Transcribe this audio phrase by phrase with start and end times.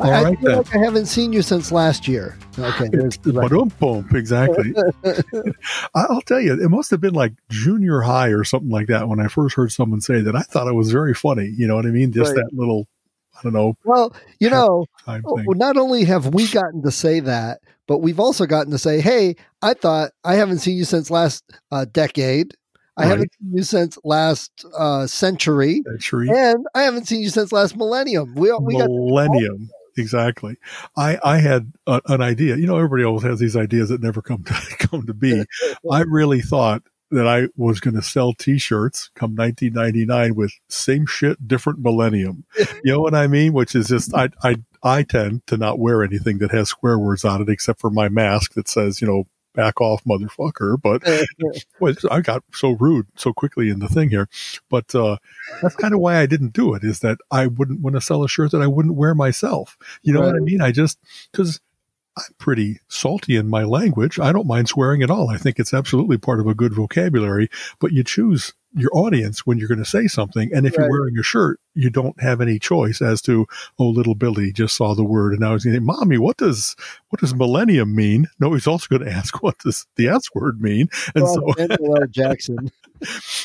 [0.00, 2.36] All I, right, I feel like I haven't seen you since last year.
[2.58, 3.18] Okay, there's.
[4.12, 4.74] Exactly.
[5.94, 9.20] I'll tell you, it must have been like junior high or something like that when
[9.20, 10.34] I first heard someone say that.
[10.34, 11.52] I thought it was very funny.
[11.56, 12.12] You know what I mean?
[12.12, 12.44] Just Right.
[12.44, 12.86] that little,
[13.36, 15.44] I don't know, Well, you know, thing.
[15.58, 19.36] not only have we gotten to say that, but we've also gotten to say, "Hey,
[19.60, 22.54] I thought I haven't seen you since last uh, decade.
[22.96, 23.08] I Right.
[23.10, 27.76] haven't seen you since last uh, century, Century, and I haven't seen you since last
[27.76, 29.68] millennium." We we got millennium.
[29.96, 30.56] Exactly.
[30.96, 32.56] I, I had a, an idea.
[32.56, 35.44] You know, everybody always has these ideas that never come to come to be.
[35.90, 41.46] I really thought that I was going to sell T-shirts come 1999 with same shit,
[41.46, 42.44] different millennium.
[42.84, 43.52] You know what I mean?
[43.52, 47.24] Which is just I I I tend to not wear anything that has square words
[47.24, 49.24] on it except for my mask that says you know
[49.54, 50.80] back off motherfucker.
[50.80, 51.02] But
[51.80, 54.28] well, I got so rude so quickly in the thing here.
[54.68, 55.16] But uh,
[55.60, 56.84] that's kind of why I didn't do it.
[56.84, 59.76] Is that I wouldn't want to sell a shirt that I wouldn't wear myself.
[60.02, 60.60] You know what I mean?
[60.60, 60.98] I just
[61.30, 61.60] because
[62.16, 64.18] I'm pretty salty in my language.
[64.18, 65.30] I don't mind swearing at all.
[65.30, 67.48] I think it's absolutely part of a good vocabulary.
[67.80, 70.84] But you choose your audience when you're going to say something, and if Right.
[70.84, 73.46] you're wearing a shirt, you don't have any choice as to
[73.78, 76.36] oh, little Billy just saw the word, and now he's going to say, "Mommy, what
[76.38, 76.76] does
[77.08, 80.60] what does millennium mean?" No, he's also going to ask, "What does the S word
[80.60, 82.06] mean?" And well, so L.
[82.10, 82.70] Jackson.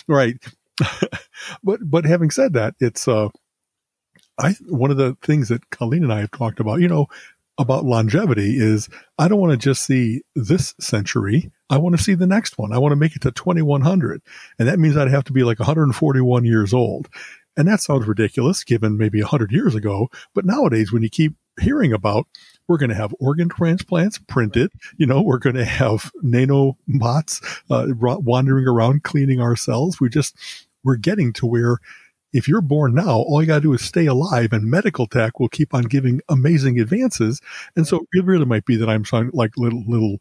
[0.08, 0.36] right
[1.64, 3.30] but but having said that it's uh
[4.40, 7.08] i one of the things that colleen and i have talked about you know
[7.58, 8.88] about longevity is
[9.18, 11.52] i don't want to just see this century.
[11.70, 12.72] I want to see the next one.
[12.72, 14.22] I want to make it to 2100
[14.60, 17.10] and that means i'd have to be like 141 years old.
[17.56, 20.10] And that sounds ridiculous given maybe 100 years ago.
[20.36, 22.28] But nowadays when you keep hearing about
[22.68, 24.72] we're going to have organ transplants printed.
[24.98, 30.00] You know we're going to have nanobots uh, wandering around cleaning our cells.
[30.00, 30.38] We just
[30.84, 31.80] we're getting to where
[32.38, 35.40] if you're born now, all you got to do is stay alive, and medical tech
[35.40, 37.42] will keep on giving amazing advances.
[37.76, 40.18] And so it really might be that I'm some- like little little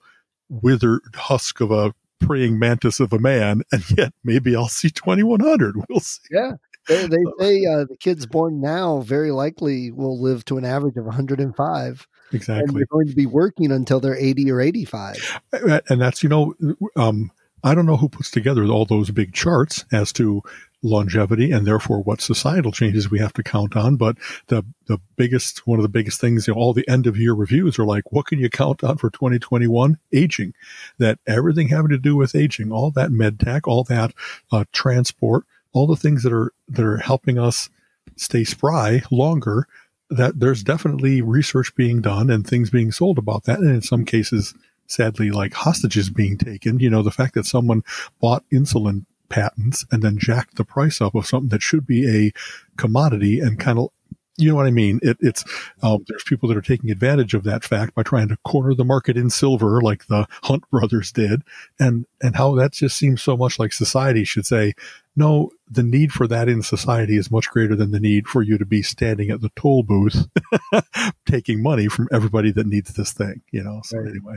[0.49, 5.77] withered husk of a praying mantis of a man, and yet maybe I'll see 2100.
[5.89, 6.23] We'll see.
[6.31, 6.53] Yeah.
[6.89, 10.97] They, they say uh, the kids born now very likely will live to an average
[10.97, 12.33] of 105, Exactly.
[12.33, 12.75] and Exactly.
[12.79, 15.41] they're going to be working until they're 80 or 85.
[15.53, 16.55] and that's you know
[16.95, 17.33] um,
[17.65, 20.43] i don't know who puts together all those big charts as to
[20.87, 23.97] longevity and therefore what societal changes we have to count on.
[23.97, 24.17] But
[24.47, 27.35] the the biggest one of the biggest things you know all the end of year
[27.35, 30.55] reviews are like what can you count on for 2021 aging.
[30.99, 34.13] That everything having to do with aging all that med tech all that
[34.53, 37.69] uh, transport all the things that are that are helping us
[38.17, 39.67] stay spry longer
[40.09, 43.59] that there's definitely research being done and things being sold about that.
[43.59, 44.55] And in some cases
[44.87, 46.79] sadly like hostages being taken.
[46.79, 47.83] You know the fact that someone
[48.21, 52.33] bought insulin patents and then jacked the price up of something that should be a
[52.77, 53.89] commodity and kind of
[54.39, 55.01] you know what I mean?
[55.03, 55.45] It, it's
[55.83, 58.85] um, there's people that are taking advantage of that fact by trying to corner the
[58.85, 61.43] market in silver, like the Hunt brothers did,
[61.79, 64.75] and and how that just seems so much like society should say,
[65.17, 68.59] no, the need for that in society is much greater than the need for you
[68.59, 70.29] to be standing at the toll booth
[71.27, 73.41] taking money from everybody that needs this thing.
[73.53, 73.81] You know.
[73.85, 74.11] So Right.
[74.11, 74.37] anyway,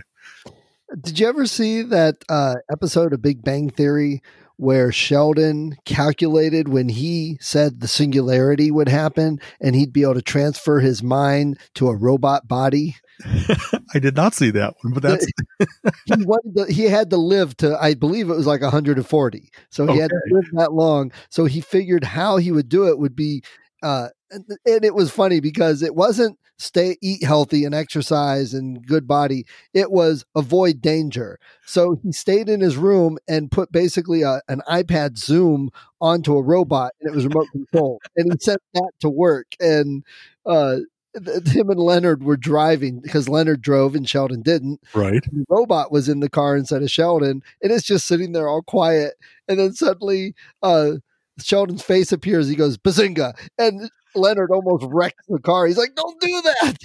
[1.01, 4.21] Did you ever see that uh, episode of Big Bang Theory
[4.59, 10.21] where Sheldon calculated when he said the singularity would happen and he'd be able to
[10.21, 12.97] transfer his mind to a robot body?
[13.93, 15.25] I did not see that one, but that's
[16.05, 19.49] he wanted to, he had to live to I believe it was like 140.
[19.69, 21.13] So he had to live that long.
[21.29, 23.43] So he figured how he would do it would be
[23.81, 29.07] uh and it was funny because it wasn't stay eat healthy and exercise and good
[29.07, 29.45] body.
[29.73, 31.39] It was avoid danger.
[31.65, 35.71] So he stayed in his room and put basically a, an iPad Zoom
[36.01, 37.99] onto a robot and it was remote control.
[38.15, 40.03] And he sent that to work and
[40.45, 40.79] uh
[41.15, 45.23] him and Leonard were driving because Leonard drove and Sheldon didn't right.
[45.23, 48.61] the robot was in the car instead of Sheldon, and it's just sitting there all
[48.61, 49.15] quiet.
[49.47, 50.93] And then suddenly, uh,
[51.39, 52.47] Sheldon's face appears.
[52.47, 55.65] He goes, "Bazinga!" And Leonard almost wrecks the car.
[55.65, 56.77] He's like, "Don't do that!"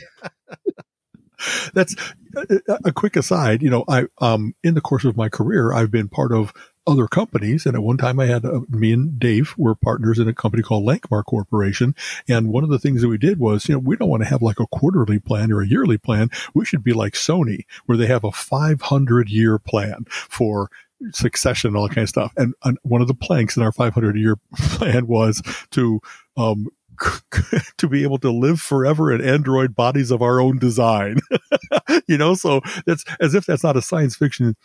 [1.74, 1.94] That's
[2.36, 3.62] a, a quick aside.
[3.62, 6.52] You know, I um in the course of my career, I've been part of
[6.86, 7.66] other companies.
[7.66, 10.62] And at one time I had uh, me and Dave were partners in a company
[10.62, 11.94] called Lankmar Corporation.
[12.28, 14.28] And one of the things that we did was, you know, we don't want to
[14.28, 16.30] have like a quarterly plan or a yearly plan.
[16.54, 20.70] We should be like Sony where they have a 500 year plan for
[21.12, 22.32] succession and all that kind of stuff.
[22.36, 26.00] And, and one of the planks in our 500 year plan was to,
[26.36, 26.68] um,
[27.78, 31.18] to be able to live forever in android bodies of our own design.
[32.08, 34.56] you know, so that's as if that's not a science fiction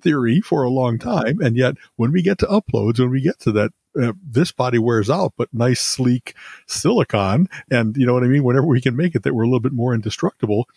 [0.00, 1.40] theory for a long time.
[1.40, 3.70] And yet when we get to uploads, when we get to that,
[4.00, 6.34] uh, this body wears out, but nice, sleek
[6.66, 7.48] silicon.
[7.70, 8.44] And you know what I mean?
[8.44, 10.68] Whenever we can make it that we're a little bit more indestructible,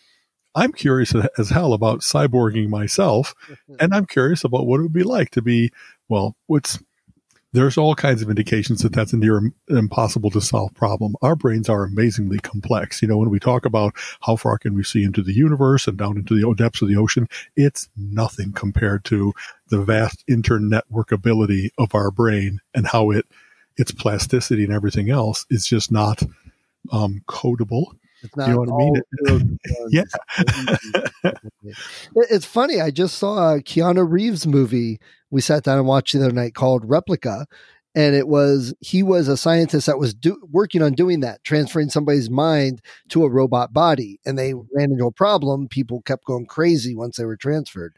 [0.55, 3.35] I'm curious as hell about cyborging myself.
[3.79, 5.71] and I'm curious about what it would be like to be,
[6.09, 6.79] well, what's
[7.53, 11.15] there's all kinds of indications that that's a near impossible to solve problem.
[11.21, 13.01] Our brains are amazingly complex.
[13.01, 15.97] You know, when we talk about how far can we see into the universe and
[15.97, 19.33] down into the depths of the ocean, it's nothing compared to
[19.67, 23.25] the vast internetworkability of our brain and how it,
[23.77, 26.23] its plasticity and everything else is just not
[26.91, 27.95] um, codable.
[28.23, 29.59] It's not you know what I mean?
[29.89, 31.31] yeah.
[32.15, 32.79] it's funny.
[32.81, 34.99] I just saw a Keanu Reeves movie
[35.31, 37.47] we sat down and watched the other night called Replica.
[37.93, 41.89] And it was, he was a scientist that was do, working on doing that, transferring
[41.89, 44.19] somebody's mind to a robot body.
[44.25, 45.67] And they ran into a problem.
[45.67, 47.97] People kept going crazy once they were transferred.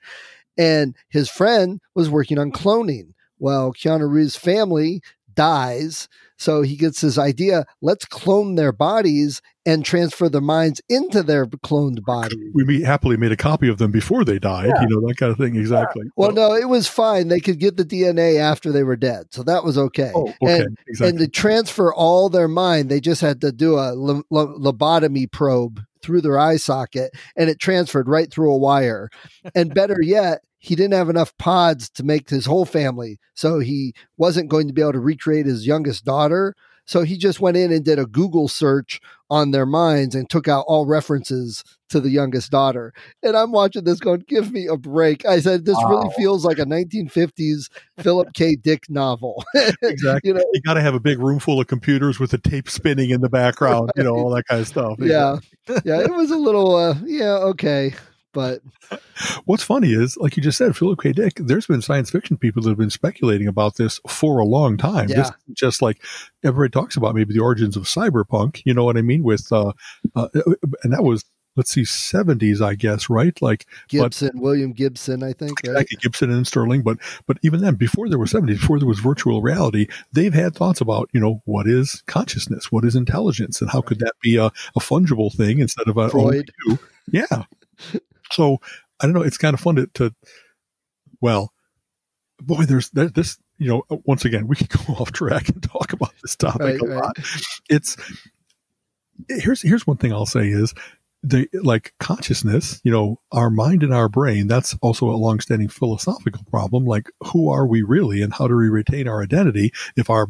[0.58, 3.14] And his friend was working on cloning.
[3.38, 5.02] Well, Keanu Reeves' family
[5.36, 6.08] dies.
[6.38, 11.46] So he gets this idea let's clone their bodies and transfer their minds into their
[11.46, 12.36] cloned body.
[12.54, 14.82] We happily made a copy of them before they died, yeah.
[14.82, 15.56] you know, that kind of thing.
[15.56, 16.04] Exactly.
[16.06, 16.12] Yeah.
[16.18, 17.30] Well, no, it was fine.
[17.30, 19.28] They could get the DNA after they were dead.
[19.32, 20.12] So that was okay.
[20.14, 20.64] Oh, okay.
[20.64, 21.10] And, exactly.
[21.10, 26.22] and to transfer all their mind, they just had to do a lobotomy probe through
[26.22, 29.10] their eye socket and it transferred right through a wire.
[29.56, 33.20] And better yet, he didn't have enough pods to make his whole family.
[33.34, 36.56] So he wasn't going to be able to recreate his youngest daughter.
[36.86, 40.48] So he just went in and did a Google search on their minds and took
[40.48, 42.94] out all references to the youngest daughter.
[43.22, 45.26] And I'm watching this going, give me a break.
[45.26, 45.90] I said, this wow.
[45.90, 47.70] really feels like a 1950s
[48.00, 48.56] Philip K.
[48.56, 49.44] Dick novel.
[49.82, 50.30] exactly.
[50.30, 50.46] you, know?
[50.54, 53.20] you got to have a big room full of computers with the tape spinning in
[53.20, 53.98] the background, right.
[53.98, 54.96] you know, all that kind of stuff.
[54.98, 55.40] Yeah.
[55.84, 56.00] yeah.
[56.00, 57.94] It was a little, uh, yeah, okay.
[58.34, 58.62] But
[59.46, 61.14] what's funny is, like you just said, Philip K.
[61.14, 64.76] Dick, there's been science fiction people that have been speculating about this for a long
[64.76, 65.08] time.
[65.08, 65.18] Yeah.
[65.18, 66.04] This just like
[66.44, 69.24] everybody talks about maybe the origins of cyberpunk, you know what I mean?
[69.24, 69.74] With, uh,
[70.16, 70.28] uh
[70.84, 71.24] and that was,
[71.56, 73.40] let's see, 70s, I guess, right?
[73.42, 75.60] Like Gibson, but, William Gibson, I think.
[75.64, 75.74] Right?
[75.74, 76.82] Exactly, Gibson and Sterling.
[76.82, 76.98] But,
[77.28, 80.82] but even then, before there was 70s, before there was virtual reality, they've had thoughts
[80.82, 82.72] about, you know, what is consciousness?
[82.72, 83.62] What is intelligence?
[83.62, 86.52] And how could that be a, a fungible thing instead of a, Freud.
[87.12, 87.44] yeah.
[88.34, 88.60] So
[89.00, 89.22] I don't know.
[89.22, 90.14] It's kind of fun to, to
[91.22, 91.54] well,
[92.40, 93.38] boy, there's there, this.
[93.60, 96.62] You know, uh, once again, we can go off track and talk about this topic
[96.62, 97.04] right, a right.
[97.04, 97.18] lot.
[97.70, 97.96] It's
[99.30, 100.74] here's here's one thing I'll say is
[101.24, 106.44] the like consciousness, you know, our mind and our brain, that's also a longstanding philosophical
[106.52, 106.86] problem.
[106.86, 110.28] Like, who are we really and how do we retain our identity if our,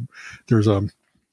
[0.48, 0.84] there's a,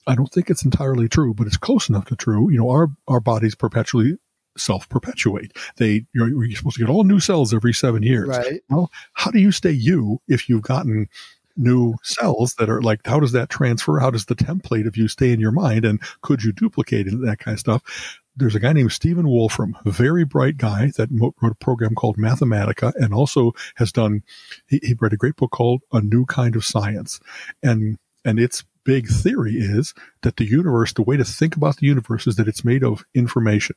[0.06, 2.50] I don't think it's entirely true, but it's close enough to true.
[2.50, 4.16] You know, our, our bodies perpetually
[4.56, 5.56] self perpetuate.
[5.76, 8.29] They you're, you're, supposed to get all new cells every seven years.
[8.29, 8.61] Right.
[8.69, 11.08] Well, how do you stay you if you've gotten
[11.56, 13.99] new cells that are like how does that transfer?
[13.99, 15.85] How does the template of you stay in your mind?
[15.85, 17.21] And could you duplicate it?
[17.23, 18.21] That kind of stuff.
[18.37, 22.16] There's a guy named Stephen Wolfram, a very bright guy that wrote a program called
[22.16, 24.23] Mathematica and also has done,
[24.66, 27.21] he, he read a great book called A New Kind of Science.
[27.62, 31.87] And, and its big theory is that the universe, the way to think about the
[31.87, 33.76] universe is that it's made of information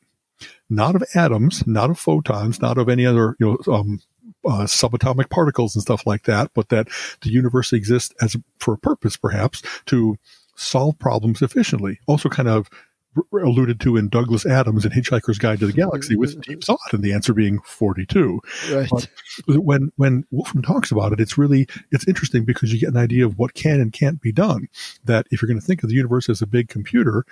[0.70, 4.00] not of atoms, not of photons, not of any other, you know, um,
[4.46, 6.88] uh, subatomic particles and stuff like that, but that
[7.22, 10.18] the universe exists as for a purpose, perhaps, to
[10.56, 12.00] solve problems efficiently.
[12.08, 12.70] Also, kind of
[13.32, 17.04] alluded to in Douglas Adams in Hitchhiker's Guide to the Galaxy with deep thought, and
[17.04, 18.42] the answer being forty-two.
[18.72, 18.90] Right.
[18.90, 19.08] But
[19.48, 23.26] when when Wolfram talks about it, it's really it's interesting because you get an idea
[23.26, 24.68] of what can and can't be done.
[25.06, 27.24] That if you're going to think of the universe as a big computer,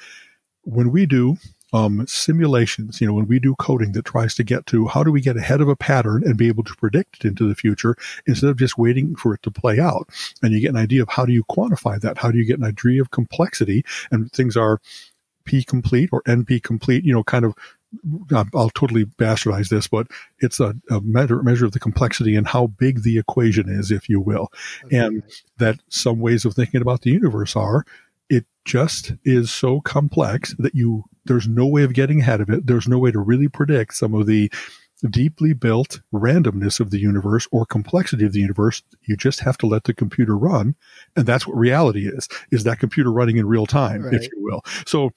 [0.62, 1.38] when we do
[1.73, 5.11] um, simulations, you know, when we do coding that tries to get to how do
[5.11, 7.95] we get ahead of a pattern and be able to predict it into the future
[8.27, 10.09] instead of just waiting for it to play out.
[10.41, 12.17] And you get an idea of how do you quantify that?
[12.17, 13.85] How do you get an idea of complexity?
[14.11, 14.81] And things are
[15.45, 17.55] P complete or NP complete, you know, kind of
[18.31, 20.07] I'll totally bastardize this, but
[20.39, 24.07] it's a, a measure, measure of the complexity and how big the equation is, if
[24.07, 24.49] you will.
[24.85, 24.97] Okay.
[24.97, 25.23] And
[25.57, 27.85] that some ways of thinking about the universe are
[28.31, 32.65] it just is so complex that you there's no way of getting ahead of it.
[32.65, 34.51] There's no way to really predict some of the
[35.09, 38.81] deeply built randomness of the universe or complexity of the universe.
[39.07, 40.75] You just have to let the computer run.
[41.15, 44.13] And that's what reality is, is that computer running in real time, right.
[44.13, 44.63] if you will.
[44.85, 45.11] So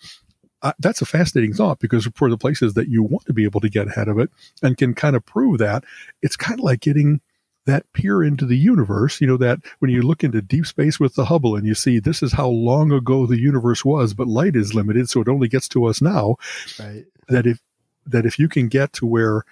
[0.63, 3.61] uh, that's a fascinating thought because for the places that you want to be able
[3.61, 4.31] to get ahead of it
[4.63, 5.85] and can kind of prove that,
[6.23, 7.21] it's kind of like getting
[7.67, 11.15] that peer into the universe, you know, that when you look into deep space with
[11.15, 14.57] the Hubble and you see this is how long ago the universe was, but light
[14.57, 16.37] is limited, so it only gets to us now.
[16.79, 17.05] Right.
[17.29, 17.61] That if
[18.07, 19.45] that if you can get to where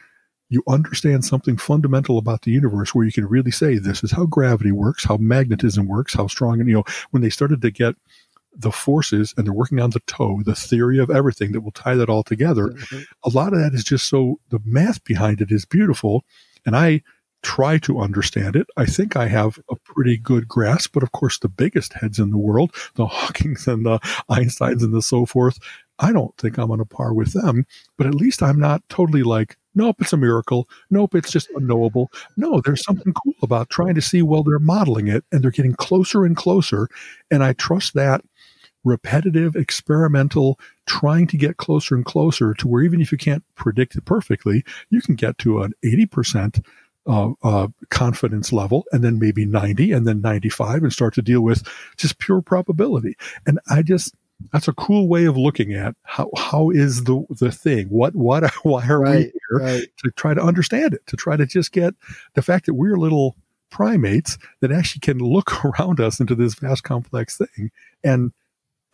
[0.50, 4.26] you understand something fundamental about the universe where you can really say this is how
[4.26, 7.94] gravity works, how magnetism works, how strong and you know, when they started to get
[8.54, 11.94] the forces and they're working on the toe, the theory of everything that will tie
[11.94, 12.68] that all together.
[12.68, 13.02] Mm-hmm.
[13.24, 16.22] A lot of that is just so the math behind it is beautiful.
[16.66, 17.00] And I
[17.42, 18.66] try to understand it.
[18.76, 22.30] I think I have a pretty good grasp, but of course, the biggest heads in
[22.30, 23.98] the world, the Hawkings and the
[24.30, 25.58] Einsteins and the so forth,
[25.98, 29.22] I don't think I'm on a par with them, but at least I'm not totally
[29.22, 30.68] like, nope, it's a miracle.
[30.90, 32.10] Nope, it's just unknowable.
[32.36, 35.74] No, there's something cool about trying to see, well, they're modeling it and they're getting
[35.74, 36.88] closer and closer.
[37.30, 38.22] And I trust that
[38.84, 43.94] repetitive, experimental, trying to get closer and closer to where even if you can't predict
[43.94, 46.64] it perfectly, you can get to an 80%
[47.06, 51.40] uh, uh, confidence level and then maybe 90 and then 95 and start to deal
[51.40, 51.66] with
[51.96, 53.16] just pure probability.
[53.46, 54.14] And I just,
[54.52, 57.88] that's a cool way of looking at how, how is the, the thing?
[57.88, 59.84] What, what, why are right, we here right.
[59.98, 61.94] to try to understand it, to try to just get
[62.34, 63.36] the fact that we're little
[63.70, 67.70] primates that actually can look around us into this vast complex thing
[68.04, 68.32] and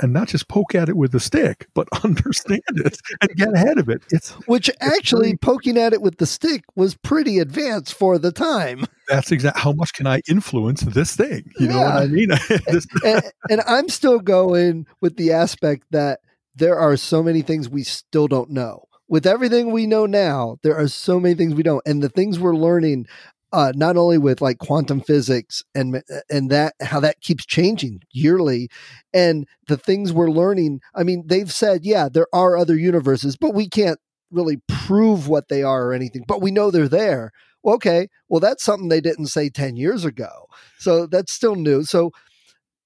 [0.00, 3.78] and not just poke at it with a stick, but understand it and get ahead
[3.78, 4.02] of it.
[4.10, 8.32] It's which actually it's poking at it with the stick was pretty advanced for the
[8.32, 8.84] time.
[9.08, 11.50] That's exactly how much can I influence this thing?
[11.58, 11.72] You yeah.
[11.72, 12.30] know what I mean?
[13.04, 16.20] and, and I'm still going with the aspect that
[16.54, 20.76] there are so many things we still don't know with everything we know now, there
[20.76, 21.82] are so many things we don't.
[21.86, 23.06] And the things we're learning
[23.52, 28.68] uh, not only with like quantum physics and and that how that keeps changing yearly,
[29.12, 30.80] and the things we're learning.
[30.94, 33.98] I mean, they've said, yeah, there are other universes, but we can't
[34.30, 36.24] really prove what they are or anything.
[36.28, 37.32] But we know they're there.
[37.64, 40.46] Okay, well that's something they didn't say ten years ago,
[40.78, 41.84] so that's still new.
[41.84, 42.12] So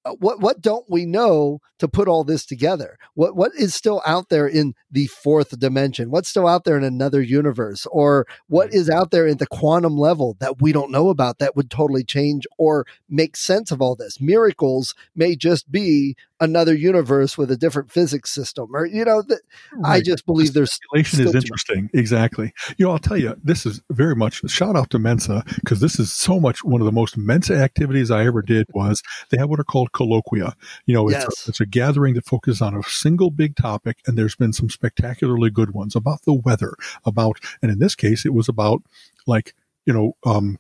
[0.05, 2.99] Uh, what what don't we know to put all this together?
[3.15, 6.11] What what is still out there in the fourth dimension?
[6.11, 7.87] What's still out there in another universe?
[7.93, 11.55] Or what is out there in the quantum level that we don't know about that
[11.55, 14.21] would totally change or make sense of all this?
[14.21, 19.41] Miracles may just be another universe with a different physics system or you know right.
[19.85, 23.81] i just believe there's speculation is interesting exactly you know i'll tell you this is
[23.91, 27.17] very much shout out to mensa because this is so much one of the most
[27.17, 30.53] mensa activities i ever did was they have what are called colloquia
[30.85, 31.47] you know it's, yes.
[31.47, 34.69] a, it's a gathering that focuses on a single big topic and there's been some
[34.69, 36.75] spectacularly good ones about the weather
[37.07, 38.83] about and in this case it was about
[39.29, 39.55] like
[39.87, 40.59] you know um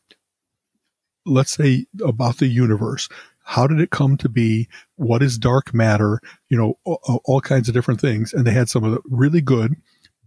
[1.27, 3.09] let's say about the universe
[3.45, 4.69] how did it come to be?
[4.97, 6.21] What is dark matter?
[6.49, 8.33] You know, all, all kinds of different things.
[8.33, 9.75] And they had some of the really good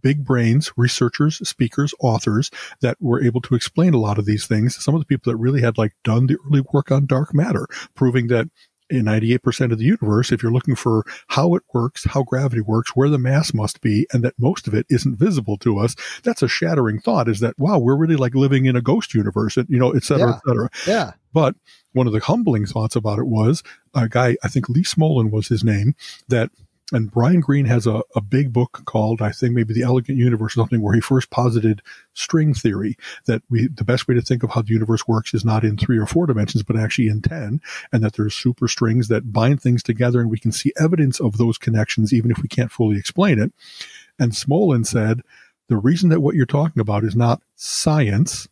[0.02, 4.82] big brains, researchers, speakers, authors that were able to explain a lot of these things.
[4.82, 7.66] Some of the people that really had like done the early work on dark matter,
[7.94, 8.48] proving that
[8.90, 12.94] in 98% of the universe, if you're looking for how it works, how gravity works,
[12.94, 16.42] where the mass must be, and that most of it isn't visible to us, that's
[16.42, 19.68] a shattering thought is that, wow, we're really like living in a ghost universe, and,
[19.68, 20.36] you know, et cetera, yeah.
[20.36, 20.70] et cetera.
[20.86, 21.12] Yeah.
[21.32, 21.56] But
[21.92, 23.62] one of the humbling thoughts about it was
[23.94, 25.94] a guy, I think Lee Smolin was his name,
[26.28, 26.50] that
[26.92, 30.52] and Brian Greene has a, a big book called, I think maybe The Elegant Universe
[30.56, 31.82] or something, where he first posited
[32.14, 35.44] string theory that we, the best way to think of how the universe works is
[35.44, 37.60] not in three or four dimensions, but actually in 10,
[37.92, 41.38] and that there's super strings that bind things together and we can see evidence of
[41.38, 43.52] those connections even if we can't fully explain it.
[44.18, 45.22] And Smolin said,
[45.68, 48.48] the reason that what you're talking about is not science,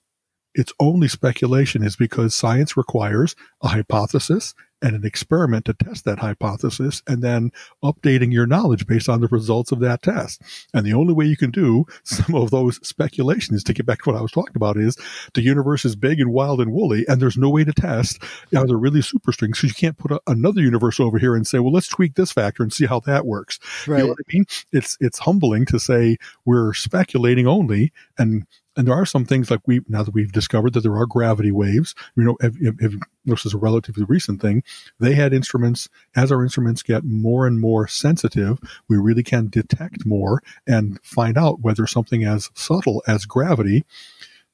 [0.54, 6.18] it's only speculation is because science requires a hypothesis and an experiment to test that
[6.18, 7.50] hypothesis and then
[7.82, 10.42] updating your knowledge based on the results of that test.
[10.74, 14.10] And the only way you can do some of those speculations to get back to
[14.10, 14.98] what I was talking about is
[15.32, 18.22] the universe is big and wild and woolly and there's no way to test
[18.54, 21.58] are there really superstrings because you can't put a, another universe over here and say,
[21.58, 23.58] well, let's tweak this factor and see how that works.
[23.86, 23.98] Right.
[23.98, 24.44] You know what I mean?
[24.72, 28.46] It's, it's humbling to say we're speculating only and
[28.76, 31.52] and there are some things like we now that we've discovered that there are gravity
[31.52, 31.94] waves.
[32.16, 34.62] You know, if, if, if, this is a relatively recent thing.
[35.00, 38.58] They had instruments as our instruments get more and more sensitive.
[38.88, 43.84] We really can detect more and find out whether something as subtle as gravity.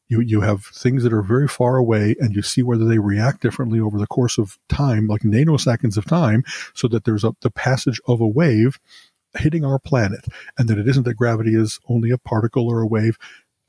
[0.09, 3.43] You, you have things that are very far away and you see whether they react
[3.43, 6.43] differently over the course of time, like nanoseconds of time,
[6.75, 8.79] so that there's a, the passage of a wave
[9.37, 10.27] hitting our planet
[10.59, 13.17] and that it isn't that gravity is only a particle or a wave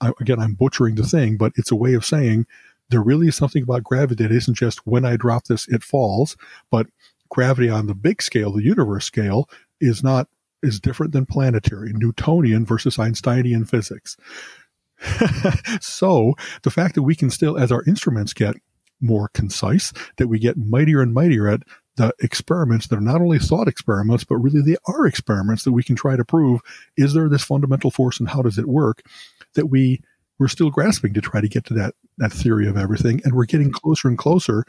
[0.01, 2.47] I, again, I'm butchering the thing, but it's a way of saying
[2.89, 6.35] there really is something about gravity that isn't just when I drop this, it falls,
[6.69, 6.87] but
[7.29, 10.27] gravity on the big scale, the universe scale, is not
[10.61, 14.15] is different than planetary, Newtonian versus Einsteinian physics.
[15.81, 18.55] so the fact that we can still, as our instruments get
[18.99, 21.63] more concise, that we get mightier and mightier at
[21.97, 25.83] the experiments that are not only thought experiments, but really they are experiments that we
[25.83, 26.61] can try to prove
[26.97, 29.03] is there this fundamental force and how does it work
[29.55, 30.01] that we
[30.39, 33.21] we're still grasping to try to get to that that theory of everything.
[33.23, 34.65] And we're getting closer and closer.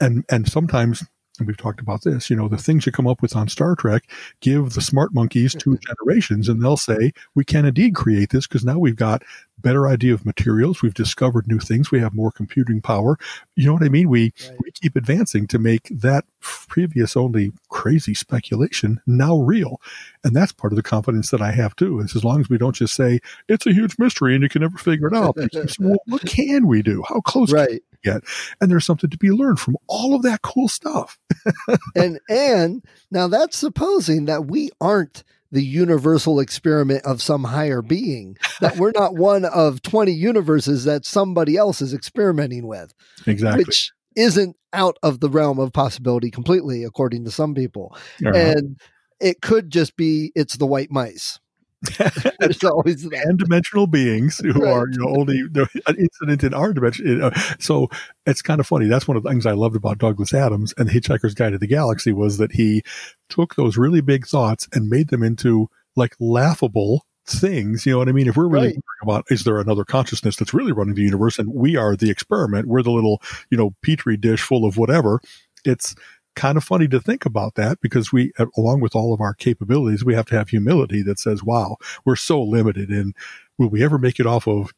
[0.00, 1.04] And and sometimes
[1.38, 3.74] and we've talked about this, you know, the things you come up with on Star
[3.74, 4.08] Trek
[4.40, 5.94] give the smart monkeys two mm-hmm.
[6.04, 9.24] generations and they'll say, we can indeed create this because now we've got
[9.58, 10.80] better idea of materials.
[10.80, 11.90] We've discovered new things.
[11.90, 13.18] We have more computing power.
[13.56, 14.08] You know what I mean?
[14.08, 14.58] We, right.
[14.62, 19.80] we keep advancing to make that previous only crazy speculation now real.
[20.22, 22.58] And that's part of the confidence that I have too, is as long as we
[22.58, 25.36] don't just say it's a huge mystery and you can never figure it out.
[25.80, 27.02] well, what can we do?
[27.08, 28.22] How close right get.
[28.60, 31.18] And there's something to be learned from all of that cool stuff.
[31.96, 38.36] and and now that's supposing that we aren't the universal experiment of some higher being,
[38.60, 42.92] that we're not one of 20 universes that somebody else is experimenting with.
[43.26, 43.62] Exactly.
[43.64, 47.96] Which isn't out of the realm of possibility completely, according to some people.
[48.24, 48.36] Uh-huh.
[48.36, 48.80] And
[49.20, 51.38] it could just be it's the white mice.
[52.38, 53.36] There's always that.
[53.38, 54.72] dimensional beings who right.
[54.72, 55.42] are you know only
[55.86, 57.30] an incident in our dimension.
[57.58, 57.88] So
[58.26, 58.86] it's kind of funny.
[58.86, 61.58] That's one of the things I loved about Douglas Adams and the Hitchhiker's Guide to
[61.58, 62.82] the Galaxy was that he
[63.28, 67.86] took those really big thoughts and made them into like laughable things.
[67.86, 68.28] You know what I mean?
[68.28, 68.82] If we're really right.
[69.02, 72.68] about is there another consciousness that's really running the universe and we are the experiment,
[72.68, 75.20] we're the little, you know, petri dish full of whatever.
[75.64, 75.94] It's
[76.34, 80.04] kind of funny to think about that because we, along with all of our capabilities,
[80.04, 83.14] we have to have humility that says, wow, we're so limited and
[83.58, 84.72] will we ever make it off of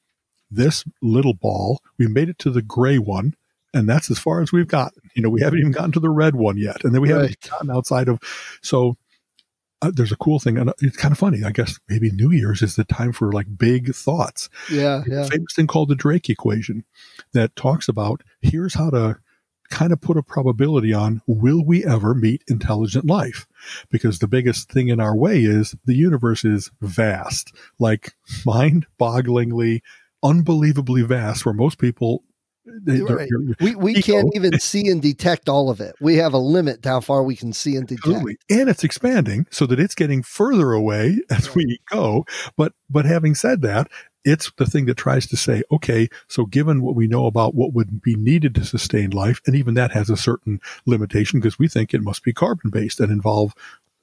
[0.51, 1.81] this little ball?
[1.99, 3.35] We made it to the gray one
[3.75, 5.03] and that's as far as we've gotten.
[5.15, 6.83] You know, we haven't even gotten to the red one yet.
[6.83, 7.23] And then we right.
[7.23, 8.21] haven't gotten outside of,
[8.63, 8.97] so
[9.83, 11.45] uh, there's a cool thing, and it's kind of funny.
[11.45, 14.49] I guess maybe New Year's is the time for like big thoughts.
[14.71, 15.27] Yeah, yeah.
[15.27, 16.85] famous thing called the Drake equation
[17.33, 19.19] that talks about here's how to
[19.71, 23.47] kind of put a probability on will we ever meet intelligent life?
[23.91, 29.81] Because the biggest thing in our way is the universe is vast, like mind bogglingly,
[30.23, 32.23] unbelievably vast, where most people
[32.67, 33.29] they, right.
[33.61, 35.95] we we can't even see and detect all of it.
[36.01, 38.25] We have a limit to how far we can see and detect.
[38.51, 42.25] And it's expanding so that it's getting further away as we go.
[42.57, 43.89] But but having said that,
[44.27, 47.73] it's the thing that tries to say, okay, so given what we know about what
[47.73, 51.69] would be needed to sustain life, and even that has a certain limitation because we
[51.69, 53.55] think it must be carbon based and involve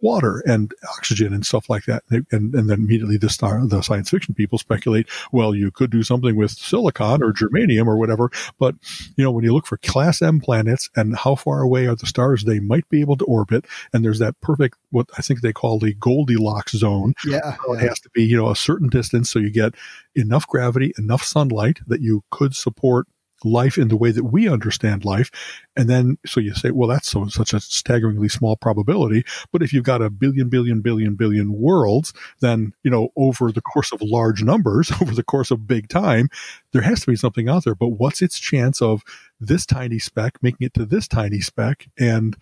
[0.04, 2.04] water and oxygen and stuff like that.
[2.10, 6.04] And, and then immediately the star, the science fiction people speculate, well, you could do
[6.04, 8.30] something with silicon or germanium or whatever.
[8.60, 8.76] But,
[9.16, 12.06] you know, when you look for class M planets and how far away are the
[12.06, 15.54] stars they might be able to orbit, and there's that perfect, what I think they
[15.54, 17.14] call the Goldilocks zone.
[17.26, 17.56] Yeah.
[17.70, 19.30] It has to be, you know, a certain distance.
[19.30, 19.74] So you get
[20.16, 23.08] enough gravity, enough sunlight that you could support
[23.46, 25.32] life in the way that we understand life.
[25.76, 29.26] And then, so you say, well, that's so, such a staggeringly small probability.
[29.52, 33.62] But if you've got a billion, billion, billion, billion worlds, then, you know, over the
[33.62, 36.30] course of large numbers, over the course of big time,
[36.72, 37.76] there has to be something out there.
[37.76, 39.04] But what's its chance of
[39.40, 42.38] this tiny speck making it to this tiny speck and,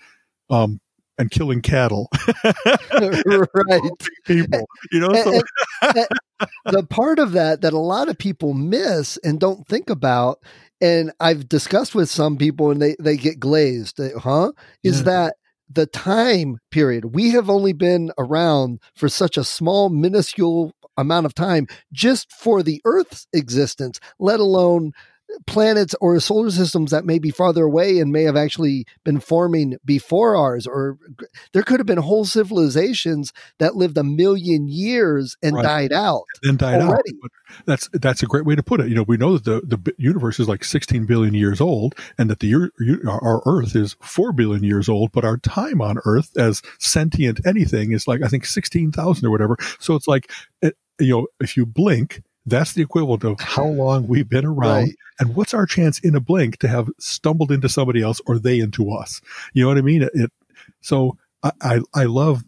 [0.50, 0.80] um,
[1.18, 2.10] and killing cattle.
[2.44, 3.82] right.
[4.26, 5.42] People, you know, so.
[6.66, 10.40] the part of that that a lot of people miss and don't think about
[10.82, 14.52] and I've discussed with some people and they, they get glazed, they, huh?
[14.84, 15.06] Is yeah.
[15.06, 15.36] that
[15.70, 17.14] the time period?
[17.14, 22.64] We have only been around for such a small, minuscule amount of time just for
[22.64, 24.92] the Earth's existence, let alone
[25.48, 29.78] planets or solar systems that may be farther away and may have actually been forming
[29.86, 30.98] before ours or
[31.54, 35.64] there could have been whole civilizations that lived a million years and right.
[35.64, 37.12] died out and died already.
[37.24, 37.32] out
[37.66, 39.94] that's that's a great way to put it you know we know that the, the
[39.98, 42.54] universe is like 16 billion years old and that the
[43.08, 47.92] our earth is 4 billion years old but our time on earth as sentient anything
[47.92, 51.66] is like i think 16,000 or whatever so it's like eh, you know if you
[51.66, 54.96] blink that's the equivalent of how long we've been around right.
[55.20, 58.60] and what's our chance in a blink to have stumbled into somebody else or they
[58.60, 59.22] into us.
[59.54, 60.04] You know what I mean?
[60.04, 60.32] It, it
[60.82, 62.44] so I, I, I love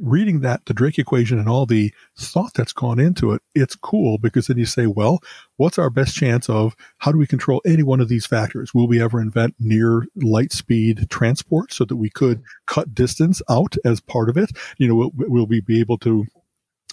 [0.00, 3.42] reading that, the Drake equation and all the thought that's gone into it.
[3.54, 5.20] It's cool because then you say, well,
[5.56, 8.72] what's our best chance of how do we control any one of these factors?
[8.72, 13.74] Will we ever invent near light speed transport so that we could cut distance out
[13.84, 14.50] as part of it?
[14.78, 16.26] You know, will, will we be able to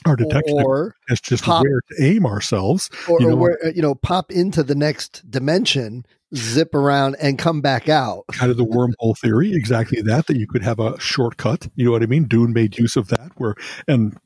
[0.05, 2.89] our detection or is just pop- where to aim ourselves.
[3.07, 7.37] or, You or know- where you know pop into the next dimension, zip around, and
[7.37, 8.25] come back out.
[8.31, 11.67] kind of the wormhole theory, exactly that, that you could have a shortcut.
[11.75, 12.25] You know what I mean?
[12.25, 13.55] Dune made use of that where,
[13.87, 14.17] and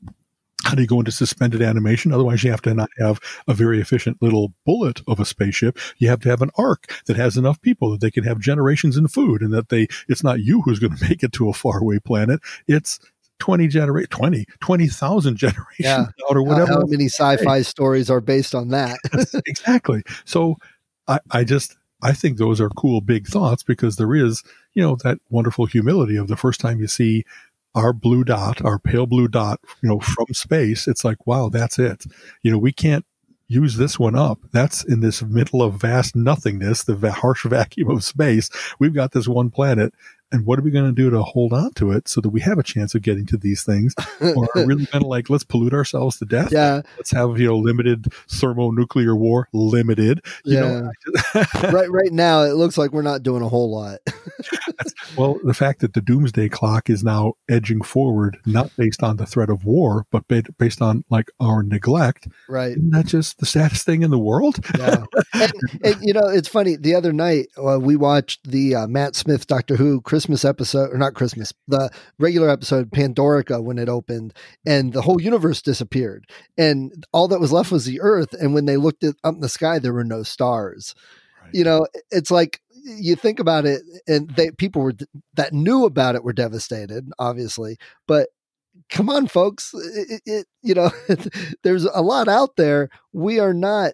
[0.64, 2.12] how do you go into suspended animation?
[2.12, 5.78] Otherwise, you have to not have a very efficient little bullet of a spaceship.
[5.96, 8.98] You have to have an ark that has enough people that they can have generations
[8.98, 11.54] in food and that they, it's not you who's going to make it to a
[11.54, 12.40] faraway planet.
[12.68, 12.98] It's
[13.40, 16.00] 20 generate 20 20,000 generations Yeah.
[16.30, 18.98] out or whatever How, many sci-fi stories are based on that?
[19.46, 20.02] exactly.
[20.24, 20.56] So
[21.08, 24.42] I, I just I think those are cool big thoughts because there is,
[24.74, 27.24] you know, that wonderful humility of the first time you see
[27.74, 31.78] our blue dot, our pale blue dot, you know, from space, it's like, wow, that's
[31.78, 32.04] it.
[32.42, 33.04] You know, we can't
[33.48, 34.38] use this one up.
[34.52, 38.48] That's in this middle of vast nothingness, the harsh vacuum of space.
[38.78, 39.92] We've got this one planet.
[40.32, 42.40] And what are we going to do to hold on to it so that we
[42.40, 43.94] have a chance of getting to these things?
[44.20, 46.52] Or are we really going to like, let's pollute ourselves to death?
[46.52, 50.60] yeah, let's have you know limited thermonuclear war limited you yeah.
[50.60, 50.90] know
[51.72, 53.98] right, right now it looks like we're not doing a whole lot.
[55.16, 59.26] well the fact that the doomsday clock is now edging forward not based on the
[59.26, 60.24] threat of war but
[60.58, 62.72] based on like our neglect right.
[62.72, 65.04] isn't that just the saddest thing in the world Yeah.
[65.34, 65.52] and,
[65.84, 66.76] and you know, it's funny.
[66.76, 70.98] The other night, uh, we watched the uh, Matt Smith Doctor Who Christmas episode, or
[70.98, 74.34] not Christmas, the regular episode Pandorica when it opened,
[74.66, 76.26] and the whole universe disappeared,
[76.58, 78.34] and all that was left was the Earth.
[78.34, 80.94] And when they looked at, up in the sky, there were no stars.
[81.42, 81.54] Right.
[81.54, 84.92] You know, it's like you think about it, and they people were
[85.36, 88.28] that knew about it were devastated, obviously, but.
[88.88, 89.72] Come on, folks!
[89.74, 90.90] It, it- you know,
[91.64, 92.88] there's a lot out there.
[93.12, 93.92] We are not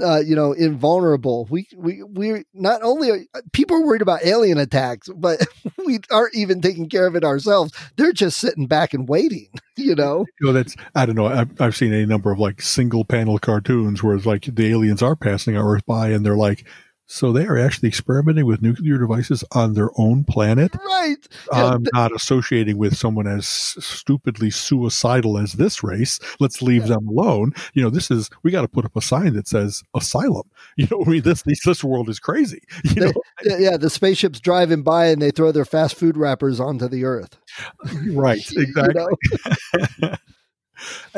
[0.00, 1.46] uh, you know, invulnerable.
[1.50, 5.46] We we we not only are, people are worried about alien attacks, but
[5.86, 7.72] we aren't even taking care of it ourselves.
[7.96, 9.48] They're just sitting back and waiting.
[9.78, 12.62] You know, you know that's i don't know I've, I've seen a number of like
[12.62, 16.34] single panel cartoons where it's like the aliens are passing our earth by and they're
[16.34, 16.64] like
[17.06, 21.28] so they are actually experimenting with nuclear devices on their own planet right?
[21.52, 26.18] I'm not associating with someone as stupidly suicidal as this race.
[26.40, 27.52] Let's leave them alone.
[27.74, 30.44] You know, this is we got to put up a sign that says asylum.
[30.76, 32.60] You know, I mean, this this, this world is crazy.
[32.94, 33.12] You know,
[33.44, 37.04] yeah, yeah, the spaceships driving by and they throw their fast food wrappers onto the
[37.04, 37.38] Earth.
[38.12, 38.44] right?
[38.52, 39.04] Exactly.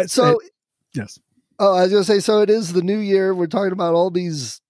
[0.07, 0.51] So, and-
[0.95, 1.19] yes,
[1.59, 3.35] oh, I was gonna say, so it is the new year.
[3.35, 4.61] We're talking about all these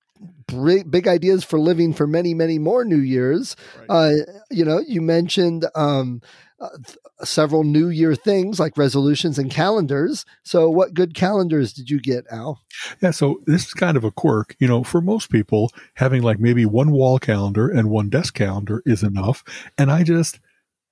[0.47, 3.57] big, big ideas for living for many, many more New Years.
[3.89, 4.13] Uh,
[4.51, 6.21] you know, you mentioned um,
[6.61, 10.25] uh, th- several New Year things like resolutions and calendars.
[10.43, 12.63] So, what good calendars did you get, Al?
[13.01, 13.11] yeah.
[13.11, 14.57] So this is kind of a quirk.
[14.59, 18.83] You know, for most people, having like maybe one wall calendar and one desk calendar
[18.87, 19.45] is enough.
[19.77, 20.41] And I just,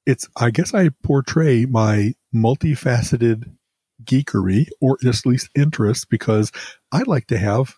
[0.05, 3.51] it's I guess I portray my multifaceted
[4.05, 6.53] geekery or at least interest because
[6.93, 7.77] I like to have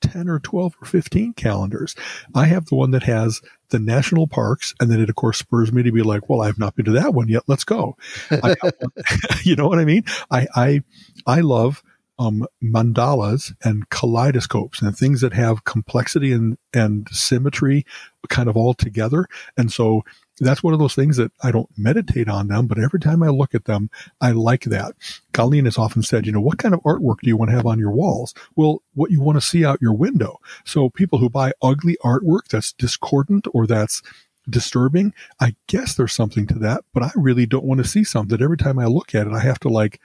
[0.00, 1.94] 10 or 12 or 15 calendars.
[2.34, 5.72] I have the one that has the national parks and then it of course spurs
[5.72, 7.42] me to be like, well, I've not been to that one yet.
[7.46, 7.96] Let's go.
[9.44, 10.04] You know what I mean?
[10.30, 10.82] I, I,
[11.26, 11.82] I love,
[12.18, 17.86] um, mandalas and kaleidoscopes and things that have complexity and, and symmetry
[18.28, 19.26] kind of all together.
[19.56, 20.02] And so
[20.44, 23.28] that's one of those things that I don't meditate on them, but every time I
[23.28, 24.94] look at them, I like that.
[25.32, 27.66] Colleen has often said, you know, what kind of artwork do you want to have
[27.66, 28.34] on your walls?
[28.56, 30.38] Well, what you want to see out your window.
[30.64, 34.02] So people who buy ugly artwork that's discordant or that's
[34.48, 38.36] disturbing, I guess there's something to that, but I really don't want to see something
[38.36, 40.00] that every time I look at it, I have to like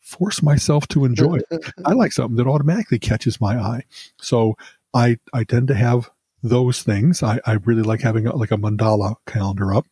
[0.00, 1.72] force myself to enjoy it.
[1.84, 3.84] I like something that automatically catches my eye.
[4.20, 4.56] So
[4.94, 6.10] I, I tend to have
[6.42, 7.22] those things.
[7.22, 9.86] I, I really like having a, like a mandala calendar up.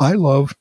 [0.00, 0.54] I love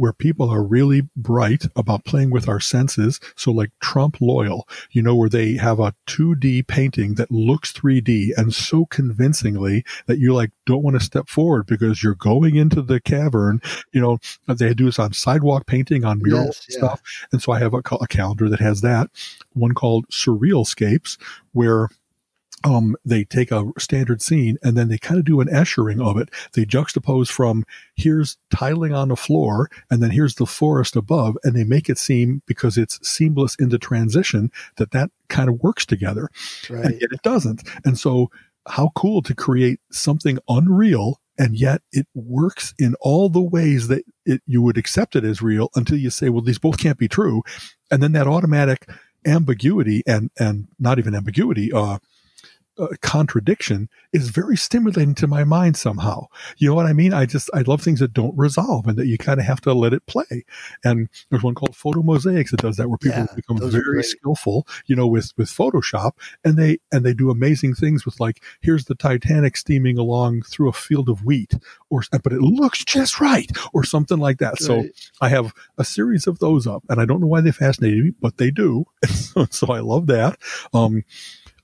[0.00, 3.20] where people are really bright about playing with our senses.
[3.36, 8.30] So like trompe l'oeil, you know, where they have a 2D painting that looks 3D
[8.34, 12.80] and so convincingly that you like don't want to step forward because you're going into
[12.80, 13.60] the cavern.
[13.92, 14.18] You know,
[14.48, 16.78] they do this on sidewalk painting, on murals Yes, and yeah.
[16.78, 17.02] stuff.
[17.30, 19.10] And so I have a, a calendar that has that.
[19.52, 21.18] One called Surrealscapes,
[21.52, 21.90] where
[22.64, 26.18] um, they take a standard scene and then they kind of do an eschering of
[26.18, 26.30] it.
[26.52, 31.54] They juxtapose from here's tiling on the floor and then here's the forest above, and
[31.54, 35.86] they make it seem because it's seamless in the transition that that kind of works
[35.86, 36.28] together,
[36.84, 37.62] and yet it doesn't.
[37.84, 38.30] And so,
[38.68, 44.04] how cool to create something unreal and yet it works in all the ways that
[44.26, 47.08] it, you would accept it as real until you say, well, these both can't be
[47.08, 47.42] true,
[47.90, 48.88] and then that automatic
[49.26, 51.98] ambiguity and and not even ambiguity, uh,
[52.80, 56.26] uh, contradiction is very stimulating to my mind somehow.
[56.56, 57.12] You know what I mean?
[57.12, 59.72] I just, I love things that don't resolve and that you kind of have to
[59.74, 60.44] let it play.
[60.84, 64.66] And there's one called Photo Mosaics that does that where people Yeah, become very skillful,
[64.86, 66.12] you know, with, with Photoshop
[66.44, 70.68] and they, and they do amazing things with like, here's the Titanic steaming along through
[70.68, 71.54] a field of wheat
[71.90, 74.58] or, but it looks just right or something like that.
[74.58, 74.92] So Right.
[75.20, 78.12] I have a series of those up and I don't know why they fascinated me,
[78.20, 78.86] but they do.
[79.06, 80.38] so, so I love that.
[80.72, 81.04] Um,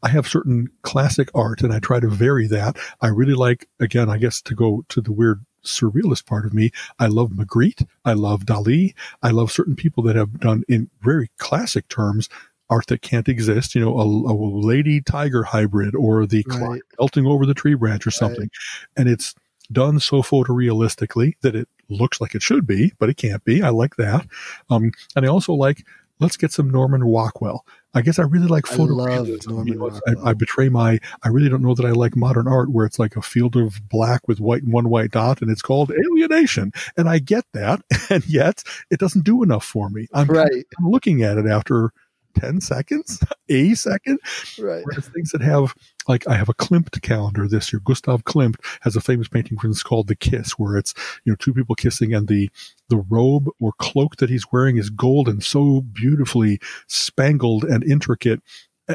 [0.06, 2.76] I have certain classic art and I try to vary that.
[3.00, 6.70] I really like, again, I guess to go to the weird surrealist part of me,
[7.00, 7.84] I love Magritte.
[8.04, 8.94] I love Dali.
[9.24, 12.28] I love certain people that have done in very classic terms
[12.70, 17.26] art that can't exist, you know, a, a lady tiger hybrid or the clock melting
[17.26, 18.48] over the tree branch or something.
[18.96, 19.34] And it's
[19.72, 23.60] done so photorealistically that it looks like it should be, but it can't be.
[23.60, 24.24] I like that.
[24.70, 25.84] Um, and I also like,
[26.20, 27.64] let's get some Norman Rockwell.
[27.96, 29.48] I guess I really like I love photorealism.
[29.48, 30.26] Norman You know, Rockwell.
[30.26, 32.98] I, I betray my, I really don't know that I like modern art where it's
[32.98, 36.72] like a field of black with white and one white dot and it's called alienation.
[36.96, 37.80] And I get that.
[38.08, 40.06] And yet it doesn't do enough for me.
[40.12, 40.64] I'm, right.
[40.78, 41.90] I'm looking at it after
[42.36, 44.18] 10 seconds, a second.
[44.58, 44.82] Right.
[44.84, 45.74] Whereas things that have,
[46.08, 47.80] like, I have a Klimt calendar this year.
[47.84, 50.94] Gustav Klimt has a famous painting, for instance, called The Kiss, where it's,
[51.24, 52.50] you know, two people kissing and the,
[52.88, 58.40] the robe or cloak that he's wearing is gold and so beautifully spangled and intricate.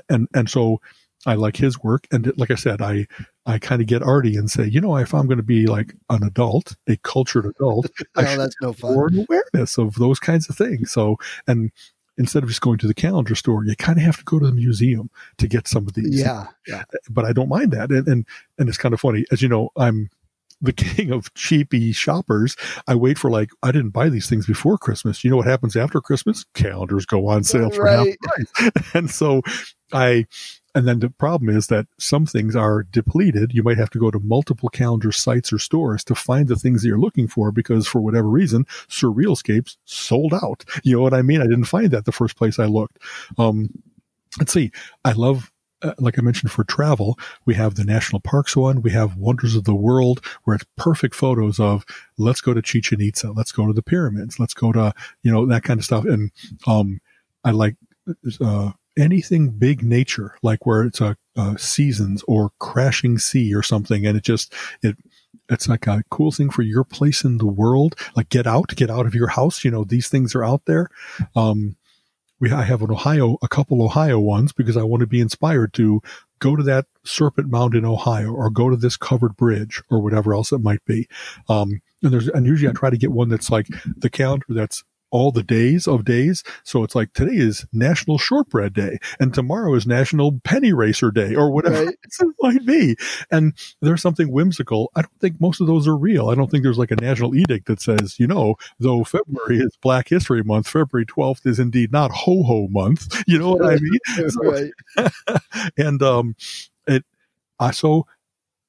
[0.10, 0.80] And, and so
[1.26, 2.08] I like his work.
[2.12, 3.06] And like I said, I,
[3.46, 5.94] I kind of get arty and say, you know, if I'm going to be like
[6.10, 8.94] an adult, a cultured adult, I Oh, should that's no fun.
[9.14, 10.92] an awareness of those kinds of things.
[10.92, 11.72] So, and
[12.22, 14.46] instead of just going to the calendar store, you kind of have to go to
[14.46, 16.20] the museum to get some of these.
[16.22, 16.48] Yeah.
[16.68, 16.84] Yeah.
[17.10, 17.90] But I don't mind that.
[17.92, 18.26] And, and,
[18.58, 19.26] and it's kind of funny.
[19.32, 20.10] As you know, I'm
[20.62, 22.56] the king of cheapy shoppers.
[22.88, 25.24] I wait for like, I didn't buy these things before Christmas.
[25.24, 26.46] You know what happens after Christmas?
[26.54, 28.18] Calendars go on sale for half Right.
[28.22, 28.72] price.
[28.94, 29.42] and so
[29.92, 30.28] I,
[30.74, 33.52] and then the problem is that some things are depleted.
[33.54, 36.82] You might have to go to multiple calendar sites or stores to find the things
[36.82, 40.64] that you're looking for because for whatever reason, Surrealscapes sold out.
[40.84, 41.42] You know what I mean?
[41.42, 43.00] I didn't find that the first place I looked.
[43.38, 43.70] Um,
[44.40, 44.72] let's see.
[45.04, 48.82] I love, uh, like I mentioned for travel, we have the national parks one.
[48.82, 51.86] We have Wonders of the World where it's perfect photos of
[52.18, 53.32] let's go to Chichen Itza.
[53.32, 54.40] Let's go to the pyramids.
[54.40, 56.06] Let's go to, you know, that kind of stuff.
[56.06, 56.32] And,
[56.66, 57.02] um,
[57.44, 57.76] I like,
[58.40, 64.06] uh, anything big nature, like where it's a, uh seasons or crashing sea or something.
[64.06, 64.98] And it just, it,
[65.50, 67.96] it's like a cool thing for your place in the world.
[68.16, 69.64] Like get out, get out of your house.
[69.64, 70.90] You know, these things are out there.
[71.36, 71.76] Um,
[72.40, 75.74] we, I have an Ohio, a couple Ohio ones because I want to be inspired
[75.74, 76.02] to
[76.40, 80.34] go to that Serpent Mound in Ohio or go to this covered bridge or whatever
[80.34, 81.08] else it might be.
[81.48, 84.84] Um, and there's, and usually I try to get one that's like the calendar that's
[85.12, 86.44] all the days of days.
[86.64, 91.36] So it's like today is National Shortbread Day and tomorrow is National Penny Racer Day
[91.36, 91.96] or whatever Right.
[92.22, 92.96] it might be.
[93.30, 94.92] And there's something whimsical.
[94.96, 96.30] I don't think most of those are real.
[96.30, 99.78] I don't think there's like a national edict that says, you know, though February is
[99.82, 103.08] Black History Month, February 12th is indeed not ho ho month.
[103.28, 104.00] You know what I mean?
[104.30, 104.72] So- right.
[105.78, 106.36] and um,
[106.88, 107.06] it
[107.60, 108.08] I so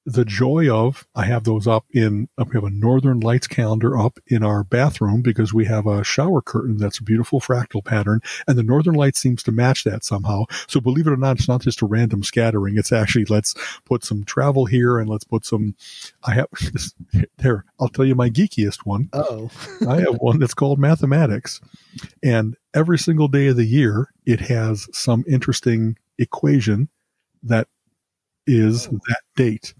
[0.04, 4.18] the joy of I have those up in we have a Northern Lights calendar up
[4.26, 8.58] in our bathroom because we have a shower curtain that's a beautiful fractal pattern, and
[8.58, 10.44] the Northern Lights seems to match that somehow.
[10.66, 12.76] So believe it or not, it's not just a random scattering.
[12.76, 15.76] It's actually let's put some travel here and let's put some.
[16.24, 16.94] I have this,
[17.38, 17.64] there.
[17.80, 19.08] I'll tell you my geekiest one.
[19.12, 19.50] Oh.
[19.88, 21.60] I have one that's called mathematics.
[22.22, 26.88] And every single day of the year, it has some interesting equation
[27.42, 27.68] that
[28.46, 28.98] is oh.
[29.08, 29.74] that date.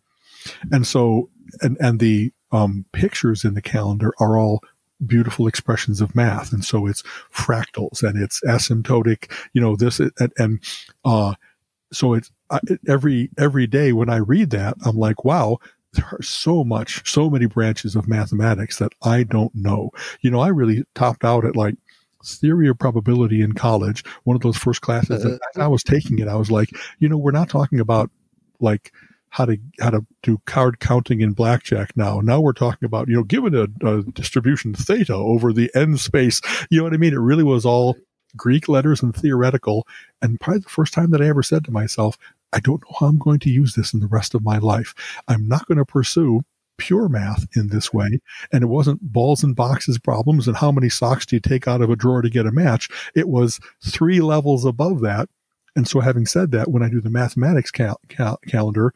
[0.71, 4.61] And so, and, and the um, pictures in the calendar are all
[5.05, 6.53] beautiful expressions of math.
[6.53, 7.03] And so it's
[7.35, 10.61] fractals and it's asymptotic, you know, this and, and
[11.05, 11.35] uh,
[11.93, 15.59] so it's I, every, every day when I read that, I'm like, wow,
[15.93, 19.91] there are so much, so many branches of mathematics that I don't know.
[20.21, 21.77] You know, I really topped out at like
[22.25, 24.05] theory of probability in college.
[24.25, 27.19] One of those first classes that I was taking it, I was like, you know,
[27.19, 28.11] we're not talking about
[28.61, 28.93] like
[29.33, 32.21] how to how to do card counting in blackjack now.
[32.21, 36.41] Now we're talking about you know given a, a distribution theta over the n space.
[36.71, 37.15] You know what I mean?
[37.15, 37.97] It really was all
[38.37, 39.87] Greek letters and theoretical.
[40.21, 42.19] And probably the first time that I ever said to myself,
[42.53, 44.95] I don't know how I'm going to use this in the rest of my life.
[45.29, 46.43] I'm not going to pursue
[46.77, 48.21] pure math in this way.
[48.53, 51.81] And it wasn't balls and boxes problems and how many socks do you take out
[51.81, 52.89] of a drawer to get a match.
[53.15, 55.29] It was three levels above that.
[55.75, 58.93] And so having said that, when I do the mathematics cal- cal- calendar,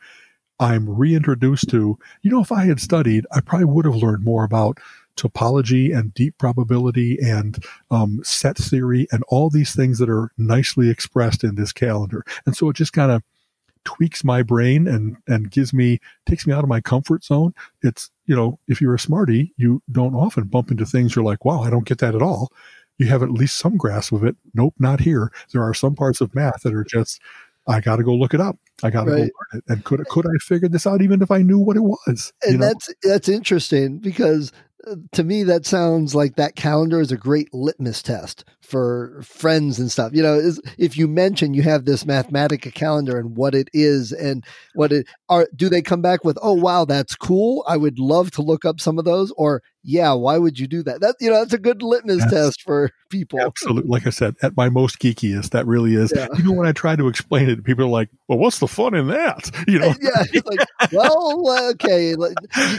[0.58, 4.44] I'm reintroduced to, you know, if I had studied, I probably would have learned more
[4.44, 4.78] about
[5.16, 10.90] topology and deep probability and um, set theory and all these things that are nicely
[10.90, 12.24] expressed in this calendar.
[12.44, 13.22] And so it just kind of
[13.84, 17.54] tweaks my brain and and gives me takes me out of my comfort zone.
[17.82, 21.44] It's you know, if you're a smarty, you don't often bump into things you're like,
[21.44, 22.52] wow, I don't get that at all.
[22.98, 24.36] You have at least some grasp of it.
[24.54, 25.30] Nope, not here.
[25.52, 27.20] There are some parts of math that are just
[27.68, 28.56] I got to go look it up.
[28.82, 29.16] I got to right.
[29.16, 29.64] go learn it.
[29.68, 32.32] And could could I figure this out even if I knew what it was?
[32.42, 32.66] And know?
[32.66, 34.52] that's that's interesting because
[35.12, 39.90] to me that sounds like that calendar is a great litmus test for friends and
[39.90, 40.12] stuff.
[40.12, 44.12] You know is, if you mention you have this mathematica calendar and what it is
[44.12, 44.44] and
[44.74, 47.64] what it are do they come back with oh wow that's cool.
[47.66, 50.82] I would love to look up some of those or yeah why would you do
[50.84, 51.00] that?
[51.00, 53.40] That you know that's a good litmus that's, test for people.
[53.40, 56.12] Absolutely like i said at my most geekiest that really is.
[56.14, 56.26] Yeah.
[56.38, 59.08] even when i try to explain it people are like well what's the fun in
[59.08, 59.50] that?
[59.68, 59.94] You know?
[60.00, 62.14] Yeah like well okay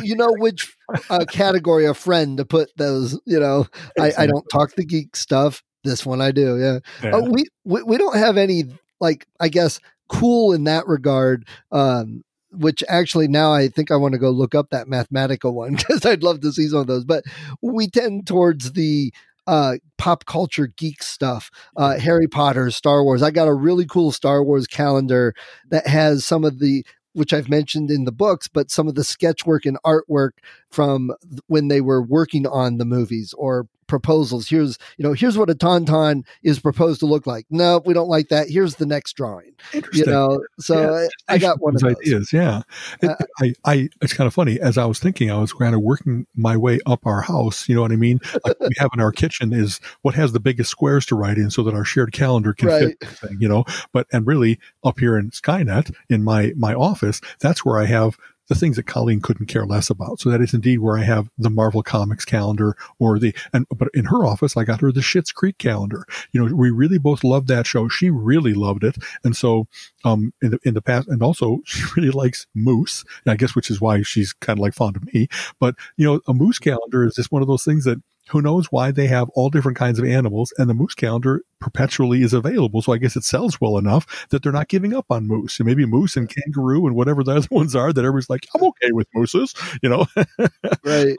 [0.04, 0.76] you know which
[1.10, 3.68] uh, category of friend to put those you know.
[4.00, 6.58] I, I don't talk the geek stuff this one I do.
[6.60, 6.80] Yeah.
[7.04, 7.16] yeah.
[7.16, 8.66] Uh, we, we we don't have any
[9.00, 11.48] like I guess cool in that regard.
[11.72, 15.76] Um, which actually now I think I want to go look up that Mathematica one
[15.76, 17.06] because I'd love to see some of those.
[17.06, 17.24] But
[17.62, 19.14] we tend towards the
[19.46, 23.22] uh, pop culture geek stuff, uh, Harry Potter, Star Wars.
[23.22, 25.34] I got a really cool Star Wars calendar
[25.70, 26.86] that has some of the
[27.18, 30.34] which I've mentioned in the books, but some of the sketch work and artwork
[30.70, 31.12] from
[31.48, 34.48] when they were working on the movies or proposals.
[34.48, 37.46] Here's, you know, here's what a tauntaun is proposed to look like.
[37.50, 38.50] No, we don't like that.
[38.50, 39.56] Here's the next drawing.
[39.94, 42.34] You know, so yeah, I, I, got one of those ideas.
[42.34, 42.62] Yeah,
[43.02, 44.60] it, uh, I, I, it's kind of funny.
[44.60, 47.68] As I was thinking, I was kind of working my way up our house.
[47.68, 48.20] You know what I mean?
[48.46, 51.50] Like we have in our kitchen is what has the biggest squares to write in,
[51.50, 52.96] so that our shared calendar can right.
[53.00, 53.10] fit.
[53.10, 57.66] Thing, you know, but and really up here in Skynet in my my office, that's
[57.66, 58.18] where I have
[58.48, 60.20] the things that Colleen couldn't care less about.
[60.20, 63.90] So that is indeed where I have the Marvel Comics calendar or the, and, but
[63.94, 66.06] in her office, I got her the Schitt's Creek calendar.
[66.32, 67.88] You know, we really both loved that show.
[67.88, 68.98] She really loved it.
[69.24, 69.68] And so,
[70.06, 73.70] um, in the, in the past, and also she really likes Moose, I guess, which
[73.70, 75.28] is why she's kind of like fond of me.
[75.60, 78.68] But, you know, a Moose calendar is just one of those things that who knows
[78.68, 82.82] why they have all different kinds of animals and the moose calendar perpetually is available.
[82.82, 85.68] So I guess it sells well enough that they're not giving up on moose and
[85.68, 88.92] maybe moose and kangaroo and whatever the other ones are that everybody's like, I'm okay
[88.92, 90.06] with mooses, you know?
[90.84, 91.16] right.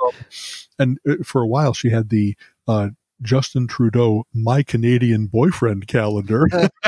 [0.79, 2.91] And uh, for a while she had the, uh,
[3.21, 6.47] Justin Trudeau, my Canadian boyfriend calendar.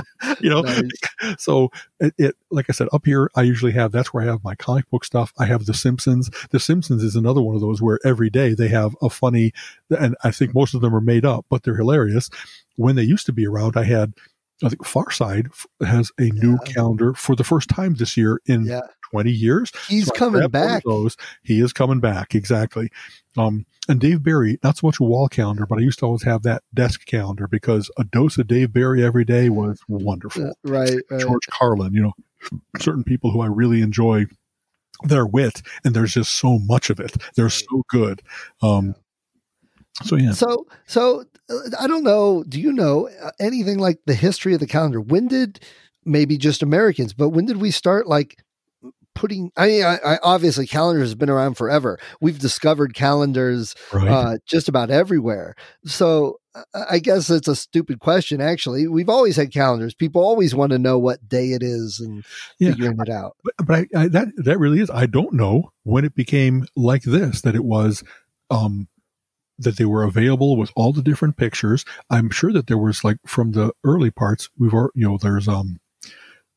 [0.40, 0.82] you know, nice.
[1.38, 4.44] so it, it, like I said, up here, I usually have, that's where I have
[4.44, 5.32] my comic book stuff.
[5.38, 6.30] I have The Simpsons.
[6.50, 9.52] The Simpsons is another one of those where every day they have a funny,
[9.90, 12.30] and I think most of them are made up, but they're hilarious.
[12.76, 14.14] When they used to be around, I had,
[14.64, 15.48] I think Far Side
[15.84, 16.72] has a new yeah.
[16.72, 18.82] calendar for the first time this year in yeah.
[19.10, 19.72] 20 years.
[19.88, 20.82] He's so coming back.
[20.84, 21.16] Those.
[21.42, 22.34] He is coming back.
[22.34, 22.90] Exactly.
[23.36, 26.22] Um, and Dave Barry, not so much a wall calendar, but I used to always
[26.24, 30.48] have that desk calendar because a dose of Dave Barry every day was wonderful.
[30.48, 31.20] Uh, right, right.
[31.20, 32.12] George Carlin, you know,
[32.78, 34.26] certain people who I really enjoy
[35.04, 37.16] their wit, and there's just so much of it.
[37.34, 38.22] They're so good.
[38.62, 38.94] Um,
[40.02, 40.32] so yeah.
[40.32, 42.44] So so uh, I don't know.
[42.48, 45.00] Do you know uh, anything like the history of the calendar?
[45.00, 45.60] When did
[46.04, 48.42] maybe just Americans, but when did we start like
[49.14, 51.98] putting I, I, I, obviously calendars has been around forever.
[52.20, 54.08] We've discovered calendars right.
[54.08, 55.54] uh, just about everywhere.
[55.84, 56.38] So
[56.90, 58.86] i guess it's a stupid question actually.
[58.86, 59.94] We've always had calendars.
[59.94, 62.24] People always want to know what day it is and
[62.58, 62.72] yeah.
[62.72, 63.36] figuring it out.
[63.42, 67.02] but, but I, I, that that really is i don't know when it became like
[67.04, 68.04] this that it was
[68.50, 68.88] um
[69.58, 71.84] that they were available with all the different pictures.
[72.10, 75.78] I'm sure that there was like from the early parts we've you know there's um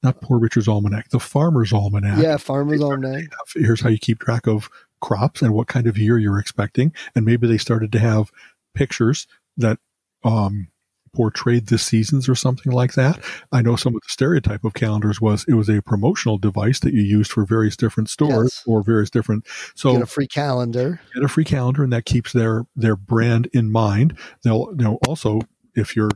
[0.06, 2.22] not Poor Richard's Almanac, the Farmer's Almanac.
[2.22, 3.26] Yeah, Farmer's Almanac.
[3.54, 4.70] Here's how you keep track of
[5.02, 6.94] crops and what kind of year you're expecting.
[7.16, 8.32] And maybe they started to have
[8.74, 9.80] pictures that
[10.24, 10.68] um,
[11.14, 13.20] portrayed the seasons or something like that.
[13.52, 16.94] I know some of the stereotype of calendars was it was a promotional device that
[16.94, 18.64] you used for various different stores yes.
[18.68, 19.48] or various different.
[19.76, 21.02] So get a free calendar.
[21.14, 24.18] Get a free calendar, and that keeps their their brand in mind.
[24.44, 25.42] They'll you know also
[25.76, 26.12] if you're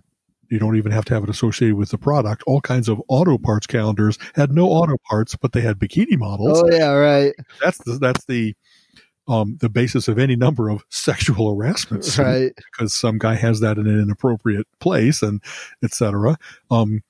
[0.50, 2.44] you don't even have to have it associated with the product.
[2.48, 6.62] All kinds of auto parts calendars had no auto parts, but they had bikini models.
[6.64, 7.34] Oh yeah, right.
[7.62, 8.56] That's the, that's the
[9.28, 12.52] um, the basis of any number of sexual harassments, right?
[12.56, 15.42] Because some guy has that in an inappropriate place and
[15.84, 16.38] etc.
[16.72, 17.04] Um,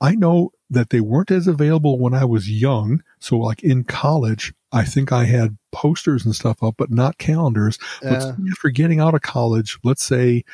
[0.00, 3.02] I know that they weren't as available when I was young.
[3.20, 7.78] So, like in college, I think I had posters and stuff up, but not calendars.
[8.02, 8.10] Yeah.
[8.10, 10.44] But after getting out of college, let's say,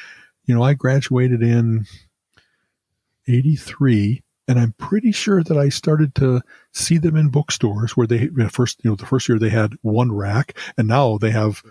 [0.44, 1.86] you know, I graduated in
[3.28, 6.40] 83 and I'm pretty sure that I started to
[6.72, 10.10] see them in bookstores where they first, you know, the first year they had one
[10.10, 11.62] rack and now they have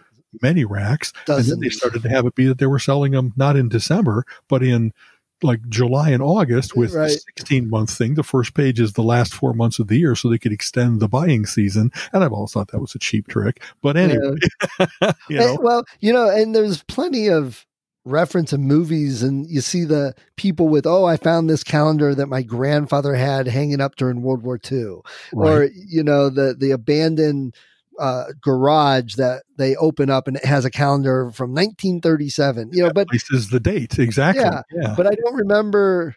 [0.41, 1.11] many racks.
[1.25, 1.49] Dozens.
[1.51, 3.67] And then they started to have it be that they were selling them not in
[3.67, 4.93] December, but in
[5.41, 7.07] like July and August with Right.
[7.11, 8.13] a 16 month thing.
[8.15, 10.99] The first page is the last four months of the year so they could extend
[11.01, 11.91] the buying season.
[12.13, 13.61] And I've always thought that was a cheap trick.
[13.81, 14.35] But anyway,
[14.79, 17.65] you eh, know, And- well, you know, and there's plenty of
[18.05, 22.27] reference in movies, and you see the people with, oh, I found this calendar that
[22.27, 24.97] my grandfather had hanging up during World War II,
[25.33, 27.55] or you know, the the abandoned
[27.99, 32.69] uh, garage that they open up and it has a calendar from 1937.
[32.71, 33.99] You know, but this is the date.
[33.99, 34.43] Exactly.
[34.43, 34.93] Yeah, Yeah.
[34.95, 36.15] but I don't remember.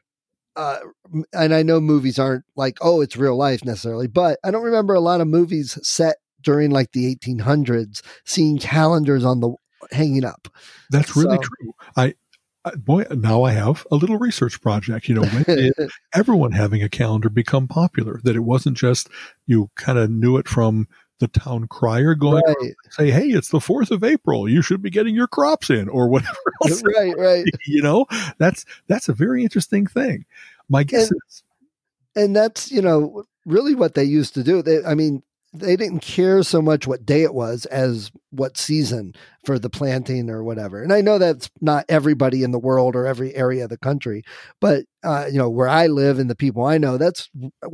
[0.54, 0.78] Uh,
[1.32, 4.92] and I know movies aren't like, oh, it's real life necessarily, but I don't remember
[4.94, 9.54] a lot of movies set during like the 1800s seeing calendars on the
[9.90, 10.48] hanging up.
[10.90, 11.74] That's really So- true.
[11.96, 12.14] I,
[12.64, 15.08] I, boy, now I have a little research project.
[15.08, 15.72] You know, when did
[16.14, 18.20] everyone having a calendar become popular?
[18.22, 19.08] That it wasn't just
[19.46, 20.86] you kind of knew it from
[21.18, 24.48] the town crier going right, say, "Hey, it's the fourth of April.
[24.48, 26.82] You should be getting your crops in," or whatever else.
[26.84, 27.44] right, right.
[27.66, 28.06] you know,
[28.38, 30.24] that's that's a very interesting thing.
[30.68, 31.42] My guess And- is
[32.14, 34.62] And that's you know really what they used to do.
[34.62, 35.22] They, I mean,
[35.52, 40.30] they didn't care so much what day it was as what season for the planting
[40.30, 40.82] or whatever.
[40.82, 44.22] And I know that's not everybody in the world or every area of the country,
[44.60, 47.28] but uh, you know where I live and the people I know, that's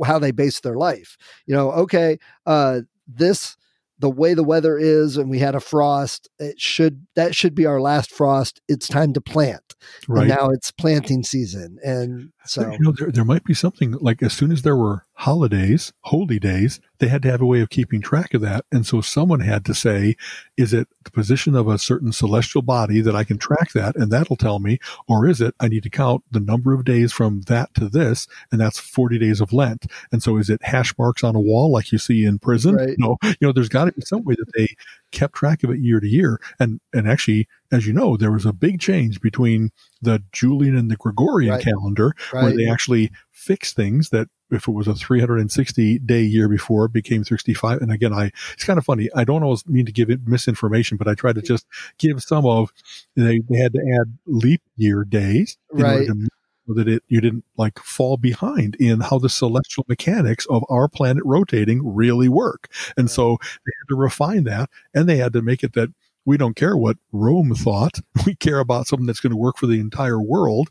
[0.05, 1.17] how they base their life.
[1.45, 3.55] You know, okay, uh, this
[3.99, 7.65] the way the weather is and we had a frost it should that should be
[7.65, 9.75] our last frost it's time to plant
[10.07, 10.21] right.
[10.21, 14.23] and now it's planting season and so you know, there, there might be something like
[14.23, 17.69] as soon as there were holidays, holy days, they had to have a way of
[17.69, 18.63] keeping track of that.
[18.71, 20.15] And so someone had to say,
[20.55, 24.13] is it the position of a certain celestial body that I can track that and
[24.13, 24.79] that'll tell me?
[25.09, 28.27] Or is it I need to count the number of days from that to this?
[28.49, 29.87] And that's 40 days of Lent.
[30.13, 32.75] And so is it hash marks on a wall like you see in prison?
[32.75, 32.95] Right.
[32.97, 34.69] No, you know, there's got to be some way that they
[35.11, 36.39] kept track of it year to year.
[36.61, 40.89] And, and actually, as you know, there was a big change between the Julian and
[40.89, 41.63] the Gregorian Right.
[41.63, 46.85] calendar where they actually fix things that if it was a 360 day year before
[46.85, 49.91] it became 65 and again i it's kind of funny i don't always mean to
[49.91, 51.45] give it misinformation but i try to mm.
[51.45, 51.65] just
[51.97, 52.71] give some of
[53.15, 56.07] they, they had to add leap year days in order Right.
[56.07, 56.27] to
[56.67, 60.87] so that it you didn't like fall behind in how the celestial mechanics of our
[60.87, 63.11] planet rotating really work and Right.
[63.11, 65.89] so they had to refine that and they had to make it that
[66.25, 67.99] we don't care what Rome thought.
[68.25, 70.69] We care about something that's going to work for the entire world.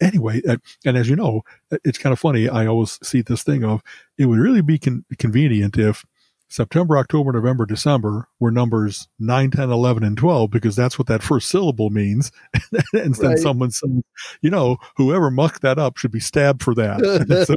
[0.00, 1.42] Anyway, uh, and as you know,
[1.72, 2.48] uh, it's kind of funny.
[2.48, 3.82] I always see this thing of
[4.18, 6.04] it would really be con- convenient if
[6.48, 11.22] September, October, November, December were numbers 9, 10, 11, and 12, because that's what that
[11.22, 12.30] first syllable means.
[12.92, 13.38] and then Right.
[13.38, 13.90] someone says,
[14.42, 17.00] you know, whoever mucked that up should be stabbed for that.
[17.46, 17.54] So,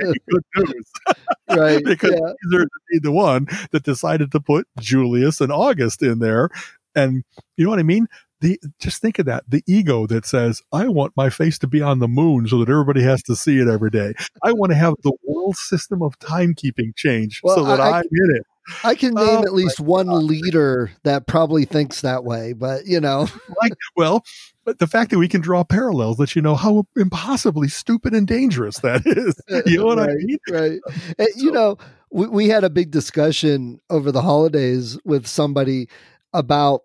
[0.00, 0.90] good news
[1.50, 2.32] right because yeah.
[2.42, 6.48] these are the, the one that decided to put Julius and August in there.
[6.94, 7.24] And
[7.56, 8.06] you know what I mean?
[8.42, 9.44] The just think of that.
[9.48, 12.68] The ego that says, I want my face to be on the moon so that
[12.68, 14.12] everybody has to see it every day.
[14.42, 18.04] I want to have the world system of timekeeping change Well, so that I- am
[18.04, 18.42] in it.
[18.84, 23.00] I can name Oh at least one leader that probably thinks that way, but you
[23.00, 23.26] know,
[23.62, 24.24] Like, well,
[24.64, 28.24] but the fact that we can draw parallels lets you know how impossibly stupid and
[28.26, 29.40] dangerous that is.
[29.66, 30.38] You know what I mean?
[30.50, 30.80] right?
[30.86, 31.76] And, eh, you know,
[32.12, 35.88] we, we had a big discussion over the holidays with somebody
[36.32, 36.82] about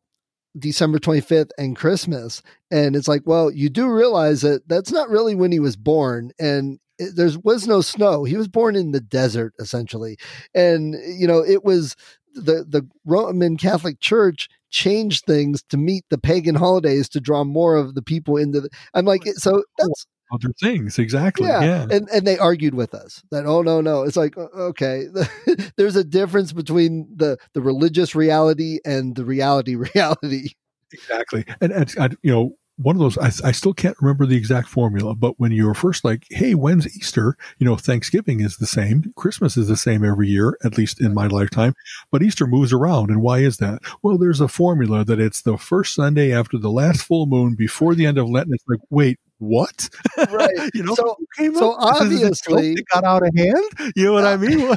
[0.60, 2.42] December 25th and Christmas.
[2.72, 6.32] And it's like, well, you do realize that that's not really when he was born.
[6.40, 8.24] And there was no snow.
[8.24, 10.18] He was born in the desert, essentially.
[10.56, 11.96] And, you know, it was
[12.34, 17.76] the, the Roman Catholic Church changed things to meet the pagan holidays to draw more
[17.76, 18.70] of the people into the.
[18.94, 21.48] I'm like, so that's Other things, exactly.
[21.48, 21.64] yeah.
[21.64, 21.88] Yeah.
[21.90, 25.06] And and they argued with us that oh no no it's like okay
[25.78, 30.50] there's a difference between the the religious reality and the reality reality.
[30.94, 31.46] Exactly.
[31.62, 34.68] And, and I, you know, one of those, I, I still can't remember the exact
[34.70, 37.36] formula, but when you were first like, hey, when's Easter?
[37.58, 39.12] You know, Thanksgiving is the same.
[39.16, 41.74] Christmas is the same every year, at least in my lifetime.
[42.12, 43.10] But Easter moves around.
[43.10, 43.80] And why is that?
[44.04, 47.96] Well, there's a formula that it's the first Sunday after the last full moon before
[47.96, 48.46] the end of Lent.
[48.46, 49.90] And it's like, wait, what?
[50.32, 50.50] Right.
[50.74, 51.18] you know, So-
[51.54, 52.22] so up with this?
[52.22, 53.94] Is this a joke obviously- that got out of hand.
[53.96, 54.76] You know what I mean?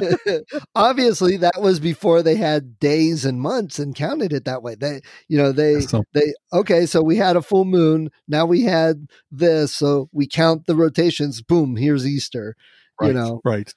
[0.75, 4.75] Obviously that was before they had days and months and counted it that way.
[4.75, 8.61] They you know they So- they okay so we had a full moon now we
[8.63, 12.55] had this so we count the rotations boom here's Easter
[12.99, 13.73] right, you know right.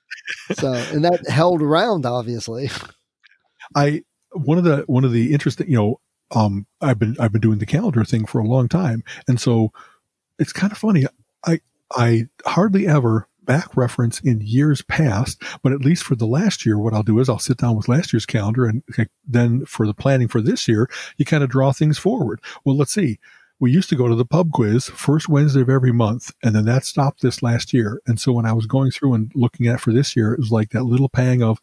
[0.53, 2.69] so and that held around obviously
[3.75, 6.01] I one of the one of the interesting you know
[6.35, 9.71] um I've been I've been doing the calendar thing for a long time and so
[10.39, 11.05] it's kind of funny
[11.45, 11.61] I
[11.93, 16.79] I hardly ever back reference in years past but at least for the last year
[16.79, 18.83] what I'll do is I'll sit down with last year's calendar and
[19.27, 22.93] then for the planning for this year you kind of draw things forward well let's
[22.93, 23.19] see
[23.61, 26.65] we used to go to the pub quiz first Wednesday of every month, and then
[26.65, 28.03] that stopped this last year.
[28.07, 30.51] And so when I was going through and looking at for this year, it was
[30.51, 31.61] like that little pang of,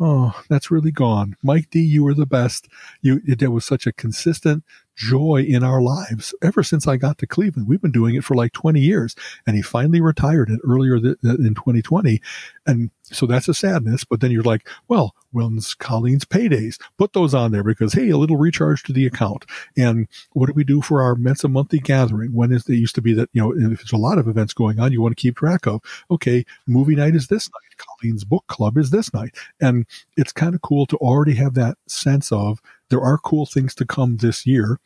[0.00, 1.36] oh, that's really gone.
[1.42, 2.68] Mike D, you were the best.
[3.00, 4.64] You, there was such a consistent
[4.96, 7.68] joy in our lives ever since I got to Cleveland.
[7.68, 9.14] We've been doing it for like 20 years
[9.46, 12.20] and he finally retired it earlier th- in 2020.
[12.66, 14.04] And so that's a sadness.
[14.04, 16.80] But then you're like, well, when's Colleen's paydays?
[16.98, 19.44] Put those on there because, hey, a little recharge to the account.
[19.76, 22.32] And what do we do for our Mensa monthly gathering?
[22.32, 24.54] When is it used to be that, you know, if there's a lot of events
[24.54, 27.76] going on, you want to keep track of, okay, movie night is this night.
[27.76, 29.34] Colleen's book club is this night.
[29.60, 29.86] And
[30.16, 32.60] it's kind of cool to already have that sense of
[32.90, 34.78] there are cool things to come this year.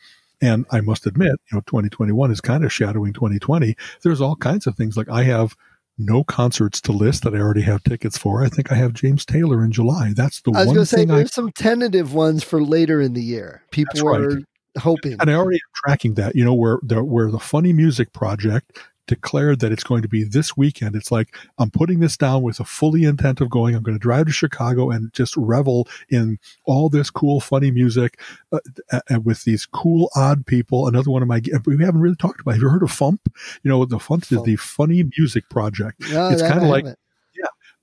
[0.42, 3.76] And I must admit, you know, 2021 is kind of shadowing 2020.
[4.02, 5.54] There's all kinds of things like I have
[5.98, 8.42] no concerts to list that I already have tickets for.
[8.42, 10.12] I think I have James Taylor in July.
[10.14, 13.02] That's the one I was one to say there's I, some tentative ones for later
[13.02, 13.62] in the year.
[13.70, 14.20] People That's right.
[14.20, 14.40] are
[14.80, 15.16] hoping.
[15.20, 18.78] and I already am tracking that, you know, where the, where the funny music project
[19.10, 20.96] declared that it's going to be this weekend.
[20.96, 24.02] It's like, I'm putting this down with a fully intent of going, I'm going to
[24.02, 28.18] drive to Chicago and just revel in all this cool, funny music
[28.52, 30.88] uh, uh, with these cool, odd people.
[30.88, 32.52] Another one of my, we haven't really talked about.
[32.52, 33.18] Have you heard of FUMP?
[33.62, 36.00] You know, the FUMP, is the Funny Music Project.
[36.10, 36.98] No, it's kinda like- haven't.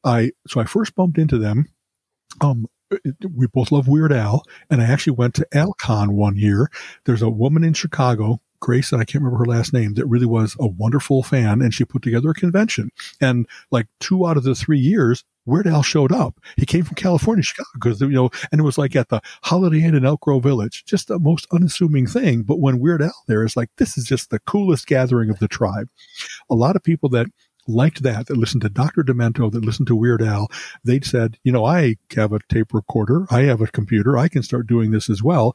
[0.04, 1.66] I so I first bumped into them.
[2.40, 2.68] Um,
[3.36, 6.70] we both love Weird Al, and I actually went to AlCon one year.
[7.06, 10.26] There's a woman in Chicago, Grace, and I can't remember her last name, that really
[10.26, 12.90] was a wonderful fan, and she put together a convention.
[13.22, 16.40] And like two out of the three years, Weird Al showed up.
[16.58, 19.84] He came from California, Chicago, because you know, and it was like at the Holiday
[19.84, 22.44] Inn in Elk Grove Village, just the most unassuming thing.
[22.44, 25.48] But when Weird Al there is like, this is just the coolest gathering of the
[25.48, 25.88] tribe.
[26.50, 27.28] A lot of people that
[27.68, 29.04] liked that, that listened to Dr.
[29.04, 30.50] Demento, that listened to Weird Al,
[30.84, 34.44] they'd said, you know, I have a tape recorder, I have a computer, I can
[34.44, 35.54] start doing this as well.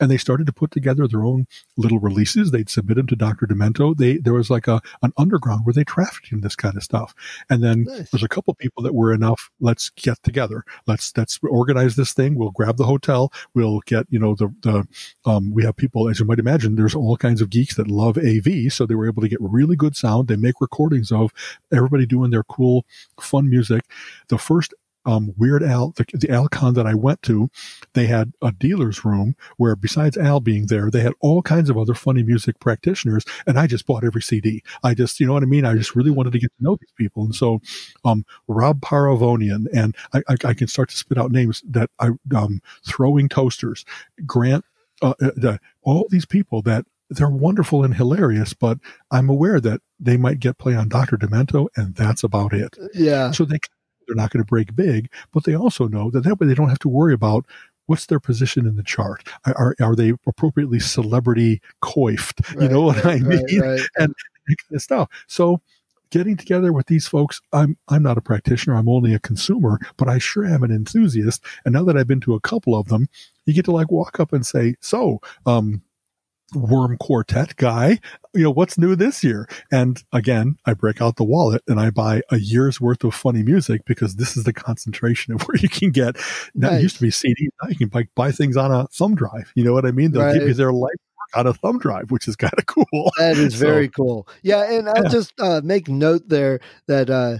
[0.00, 2.50] And they started to put together their own little releases.
[2.50, 3.46] They'd submit them to Dr.
[3.46, 3.96] Demento.
[3.96, 7.14] They there was like a an underground where they trafficked in this kind of stuff.
[7.50, 8.10] And then Nice.
[8.10, 9.50] there's a couple people that were enough.
[9.60, 10.64] Let's get together.
[10.86, 12.34] Let's let's organize this thing.
[12.36, 13.32] We'll grab the hotel.
[13.54, 14.86] We'll get you know the the
[15.30, 16.74] um, we have people as you might imagine.
[16.74, 19.76] There's all kinds of geeks that love AV, so they were able to get really
[19.76, 20.28] good sound.
[20.28, 21.32] They make recordings of
[21.72, 22.84] everybody doing their cool,
[23.20, 23.84] fun music.
[24.28, 24.74] The first
[25.04, 27.50] um, Weird Al, the, the Alcon that I went to,
[27.94, 31.78] they had a dealer's room where besides Al being there, they had all kinds of
[31.78, 33.24] other funny music practitioners.
[33.46, 34.62] And I just bought every CD.
[34.82, 35.64] I just, you know what I mean?
[35.64, 37.24] I just really wanted to get to know these people.
[37.24, 37.60] And so,
[38.04, 42.10] um, Rob Paravonian, and I, I, I can start to spit out names that I,
[42.34, 43.84] um, throwing toasters,
[44.26, 44.64] Grant,
[45.00, 48.78] uh, uh, all these people that they're wonderful and hilarious, but
[49.10, 51.16] I'm aware that they might get play on Dr.
[51.16, 52.76] Demento and that's about it.
[52.94, 53.32] Yeah.
[53.32, 53.58] So they
[54.12, 56.68] they're not going to break big, but they also know that that way they don't
[56.68, 57.46] have to worry about
[57.86, 59.26] what's their position in the chart.
[59.46, 62.40] Are are they appropriately celebrity coiffed?
[62.60, 63.60] you know what I mean?
[63.60, 63.80] right, right.
[63.96, 64.10] that
[64.46, 65.08] kind of stuff.
[65.26, 65.60] So
[66.10, 70.08] getting together with these folks, I'm I'm not a practitioner, I'm only a consumer, but
[70.08, 71.44] I sure am an enthusiast.
[71.64, 73.08] And now that I've been to a couple of them,
[73.46, 75.82] you get to like walk up and say, "So, um,
[76.54, 77.98] Worm Quartet guy,
[78.34, 81.90] you know what's new this year?" And again, I break out the wallet and I
[81.90, 85.68] buy a year's worth of funny music because this is the concentration of where you
[85.68, 86.16] can get.
[86.54, 89.14] Now it used to be CD, now you can buy, buy things on a thumb
[89.14, 89.52] drive.
[89.54, 90.12] You know what I mean?
[90.12, 90.90] They'll give you their life
[91.34, 92.84] on a thumb drive, which is kind of cool.
[93.18, 94.28] That is So- very cool.
[94.42, 95.08] Yeah, and I'll Yeah.
[95.10, 97.38] just uh, make note there that uh,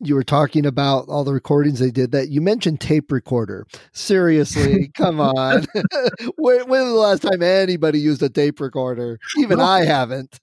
[0.00, 2.12] you were talking about all the recordings they did.
[2.12, 3.66] That you mentioned tape recorder.
[3.92, 5.66] Seriously, come on.
[6.36, 9.18] when, when was the last time anybody used a tape recorder?
[9.38, 10.38] Even I haven't.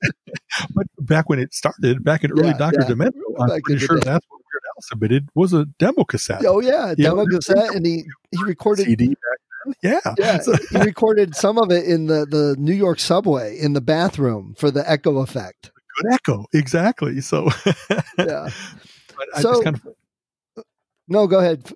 [0.74, 2.82] But back when it started, back in early Yeah, Dr.
[2.82, 2.88] yeah.
[2.88, 6.46] Demento, I'm Back pretty sure that's what Weird Al submitted was a demo cassette.
[6.46, 8.86] Oh yeah, demo there's cassette, and he he recorded.
[8.86, 9.18] CD back.
[9.82, 10.00] Yeah.
[10.18, 13.82] Yeah, So- he recorded some of it in the the New York subway in the
[13.82, 15.72] bathroom for the echo effect.
[16.02, 16.46] good echo.
[16.54, 17.22] Exactly.
[17.22, 17.50] So,
[18.18, 18.50] Yeah.
[19.18, 20.64] but I So- just kind of,
[21.08, 21.72] No, go ahead.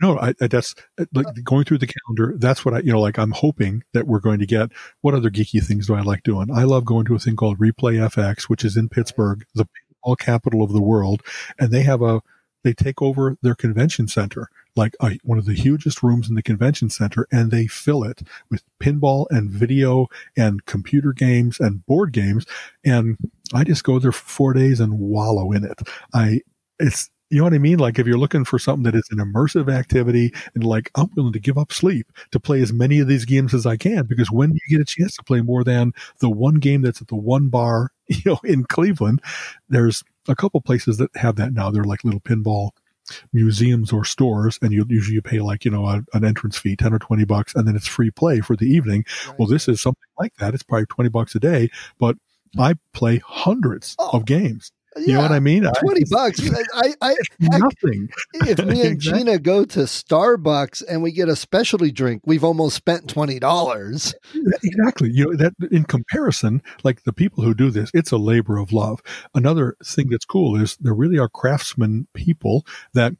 [0.00, 2.36] no, I, I that's uh, like going through the calendar.
[2.38, 4.70] That's what I, you know, like I'm hoping that we're going to get.
[5.00, 6.48] What other geeky things do I like doing?
[6.52, 9.66] I love going to a thing called Replay FX, which is in Pittsburgh, the
[10.02, 11.22] all capital of the world.
[11.58, 12.20] And they have a,
[12.64, 14.48] they take over their convention center,
[14.78, 18.62] like one of the hugest rooms in the convention center, and they fill it with
[18.80, 20.06] pinball and video
[20.36, 22.46] and computer games and board games.
[22.84, 23.18] And
[23.52, 25.80] I just go there for four days and wallow in it.
[26.14, 26.40] I,
[26.78, 27.78] it's, you know what I mean?
[27.78, 31.34] Like if you're looking for something that is an immersive activity and like I'm willing
[31.34, 34.30] to give up sleep to play as many of these games as I can because
[34.30, 37.16] when you get a chance to play more than the one game that's at the
[37.16, 39.20] one bar, you know, in Cleveland,
[39.68, 41.70] there's a couple places that have that now.
[41.70, 42.70] They're like little pinball
[43.32, 46.76] museums or stores and you usually you pay like, you know, a, an entrance fee,
[46.76, 49.04] 10 or 20 bucks and then it's free play for the evening.
[49.38, 50.54] Well, this is something like that.
[50.54, 52.16] It's probably 20 bucks a day, but
[52.54, 52.60] hmm.
[52.60, 54.72] I play hundreds Oh, of games.
[55.00, 55.66] Yeah, You know what I mean?
[55.66, 56.40] I- 20 bucks.
[56.74, 57.16] I, I, heck,
[57.60, 58.08] Nothing.
[58.34, 59.18] if me and Exactly.
[59.24, 64.14] Gina go to Starbucks and we get a specialty drink, we've almost spent $20.
[64.62, 65.10] Exactly.
[65.10, 68.72] You know, that in comparison, like the people who do this, it's a labor of
[68.72, 69.00] love.
[69.34, 73.14] Another thing that's cool is there really are craftsmen people that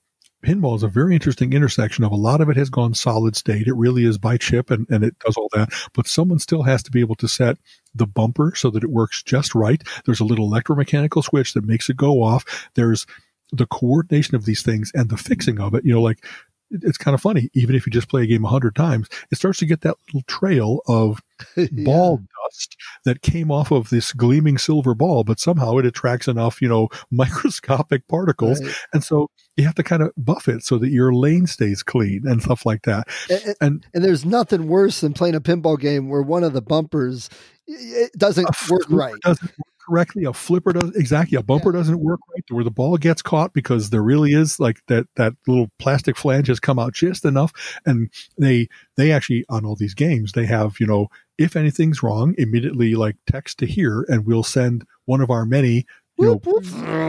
[0.44, 3.66] pinball is a very interesting intersection of a lot of it has gone solid state.
[3.66, 6.82] It really is by chip and, and it does all that, but someone still has
[6.84, 7.58] to be able to set
[7.94, 9.82] the bumper so that it works just right.
[10.06, 12.68] There's a little electromechanical switch that makes it go off.
[12.74, 13.06] There's
[13.52, 15.84] the coordination of these things and the fixing of it.
[15.84, 16.24] You know, like
[16.70, 17.48] it- it's kind of funny.
[17.54, 19.96] Even if you just play a game a hundred times, it starts to get that
[20.08, 21.20] little trail of
[21.84, 26.60] ball dust that came off of this gleaming silver ball, but somehow it attracts enough,
[26.60, 28.62] you know, microscopic particles.
[28.62, 28.74] Right.
[28.92, 32.22] And so you have to kind of buff it so that your lane stays clean
[32.26, 33.08] and stuff like that.
[33.30, 36.62] And, And and there's nothing worse than playing a pinball game where one of the
[36.62, 37.28] bumpers
[37.66, 39.14] it doesn't work right.
[39.22, 40.24] Doesn't work correctly.
[40.24, 41.36] A flipper does exactly.
[41.36, 44.80] A bumper doesn't work right where the ball gets caught because there really is like
[44.88, 47.52] that that little plastic flange has come out just enough.
[47.84, 51.08] And they they actually on all these games they have you know
[51.38, 55.86] if anything's wrong immediately like text to here and we'll send one of our many
[56.18, 56.64] you know Whoop,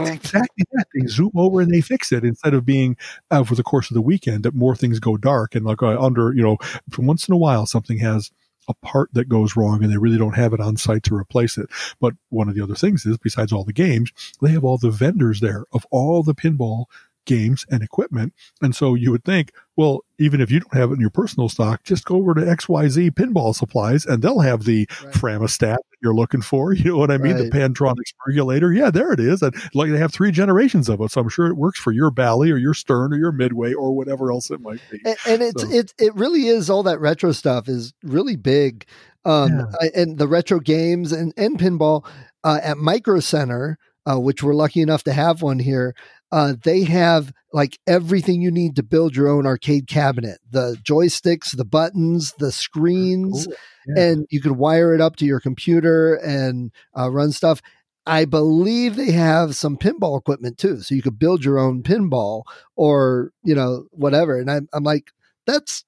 [0.06, 0.86] exactly that.
[0.94, 2.96] They zoom over and they fix it instead of being
[3.30, 6.00] uh, over the course of the weekend that more things go dark and like uh,
[6.00, 6.58] under, you know,
[6.96, 8.30] once in a while something has
[8.68, 11.58] a part that goes wrong and they really don't have it on site to replace
[11.58, 11.68] it.
[12.00, 14.90] But one of the other things is besides all the games, they have all the
[14.90, 16.84] vendors there of all the pinball
[17.26, 18.32] games and equipment.
[18.62, 21.48] And so you would think, well, even if you don't have it in your personal
[21.48, 25.14] stock, just go over to XYZ pinball supplies and they'll have the Right.
[25.14, 26.72] Framastat that you're looking for.
[26.80, 27.36] You know what I mean?
[27.36, 27.50] Right.
[27.50, 28.72] The Pantronics regulator.
[28.72, 29.42] Yeah, there it is.
[29.42, 31.10] And like they have three generations of it.
[31.10, 33.92] So I'm sure it works for your Bally or your Stern or your Midway or
[33.94, 35.00] whatever else it might be.
[35.04, 38.86] and, and it's So- it it really is all that retro stuff is really big
[39.24, 39.64] um Yeah.
[39.80, 42.06] I- and the retro games and and pinball
[42.44, 43.78] uh, at micro center
[44.10, 45.94] uh, which we're lucky enough to have one here
[46.32, 51.56] uh, they have like everything you need to build your own arcade cabinet the joysticks
[51.56, 53.54] the buttons the screens Cool.
[53.96, 54.02] Yeah.
[54.04, 57.60] and you can wire it up to your computer and uh, run stuff.
[58.06, 62.42] I believe they have some pinball equipment too, so you could build your own pinball
[62.76, 64.38] or you know whatever.
[64.38, 65.10] And I'm I'm like,
[65.46, 65.84] that's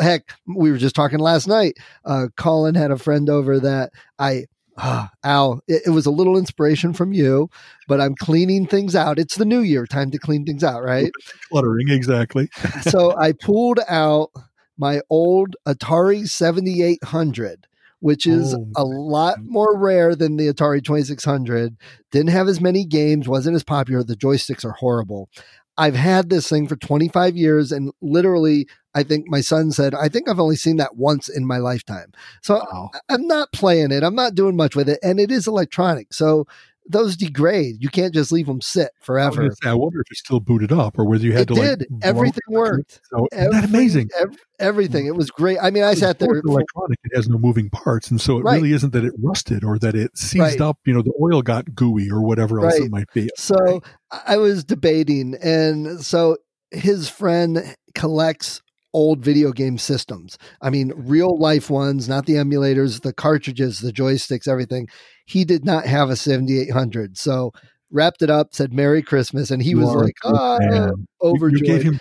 [0.00, 0.34] heck.
[0.46, 1.76] We were just talking last night.
[2.04, 4.46] Uh, Colin had a friend over that I.
[4.78, 7.50] Ah, Al, it, it was a little inspiration from you,
[7.88, 9.18] but I'm cleaning things out.
[9.18, 11.10] It's the new year, time to clean things out, right?
[11.50, 12.48] Cluttering, exactly.
[12.82, 14.30] so I pulled out
[14.78, 17.66] my old Atari 7800,
[18.00, 21.76] which is Oh, a lot more rare than the Atari 2600.
[22.12, 24.02] Didn't have as many games, wasn't as popular.
[24.02, 25.30] The joysticks are horrible.
[25.78, 30.08] I've had this thing for 25 years, and literally, I think my son said, I
[30.08, 32.12] think I've only seen that once in my lifetime.
[32.42, 32.90] So Wow.
[33.08, 34.02] I'm not playing it.
[34.02, 36.14] I'm not doing much with it, and it is electronic.
[36.14, 36.46] So
[36.88, 37.76] those degrade.
[37.80, 39.36] You can't just leave them sit forever.
[39.42, 41.60] gonna say, I wonder if it's still booted up or whether you had It to
[41.60, 41.86] did.
[41.90, 43.00] like Everything worked.
[43.10, 44.08] So, isn't that amazing?
[44.20, 45.06] ev- everything.
[45.06, 45.58] It was great.
[45.60, 46.28] I mean, I sat there.
[46.36, 46.98] electronic.
[47.04, 48.54] It has no moving parts, and so it Right.
[48.56, 50.60] really isn't that it rusted or that it seized Right.
[50.60, 50.78] up.
[50.86, 52.86] You know, the oil got gooey or whatever else Right.
[52.86, 53.28] it might be.
[53.36, 53.82] So
[54.26, 56.36] I was debating, and so
[56.70, 58.62] his friend collects
[58.94, 60.38] old video game systems.
[60.62, 64.88] I mean, real life ones, not the emulators, the cartridges, the joysticks, everything.
[65.26, 67.18] He did not have a 7800.
[67.18, 67.52] So
[67.90, 70.58] wrapped it up, said Merry Christmas, and he You was like, ah.
[70.60, 71.60] You- overjoyed.
[71.60, 71.98] You gave him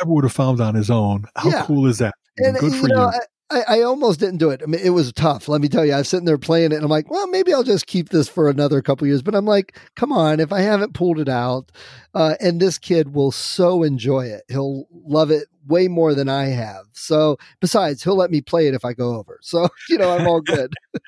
[0.00, 1.24] never would have found on his own.
[1.36, 1.64] How Yeah.
[1.64, 2.14] cool is that?
[2.38, 3.06] and Good you for know, you.
[3.06, 4.60] I, I, I almost didn't do it.
[4.62, 5.48] I mean, it was tough.
[5.48, 7.54] Let me tell you, I was sitting there playing it, and I'm like, well, maybe
[7.54, 9.22] I'll just keep this for another couple years.
[9.22, 11.70] But I'm like, come on, if I haven't pulled it out,
[12.12, 16.46] uh, and this kid will so enjoy it, he'll love it way more than I
[16.46, 16.84] have.
[16.92, 19.38] So, besides, he'll let me play it if I go over.
[19.42, 20.72] So, you know, I'm all good.